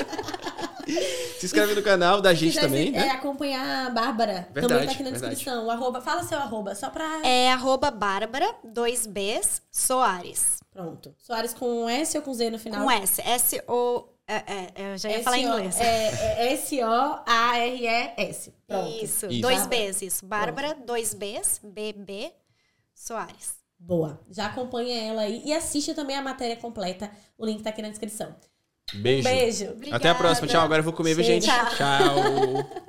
[1.38, 3.06] Se inscreve no canal da gente quiser também, se- né?
[3.06, 5.34] é, acompanhar a Bárbara, também Verdade, tá aqui na verdade.
[5.34, 5.66] descrição.
[5.66, 7.20] O arroba, fala seu arroba, só pra...
[7.26, 10.58] É arroba Bárbara, dois Bs, Soares.
[10.70, 11.14] Pronto.
[11.18, 12.82] Soares com S ou com Z no final?
[12.84, 13.20] Com S.
[13.22, 14.08] S-O...
[14.28, 15.80] É, é, eu já ia falar em inglês.
[15.80, 16.08] É,
[16.48, 18.52] é S-O-A-R-E-S.
[18.66, 18.88] Pronto.
[19.04, 19.40] Isso, Isso.
[19.40, 19.86] dois Bárbara.
[19.92, 20.26] Bs, isso.
[20.26, 22.32] Bárbara, dois Bs, B-B,
[22.94, 23.54] Soares.
[23.78, 24.18] Boa.
[24.30, 25.42] Já acompanha ela aí.
[25.44, 27.10] E assiste também a matéria completa.
[27.38, 28.34] O link tá aqui na descrição.
[28.94, 29.28] Beijo.
[29.28, 29.74] Beijo.
[29.90, 30.46] Até a próxima.
[30.46, 30.62] Tchau.
[30.62, 31.46] Agora eu vou comer, viu, gente?
[31.46, 31.66] Chega.
[31.76, 32.86] Tchau.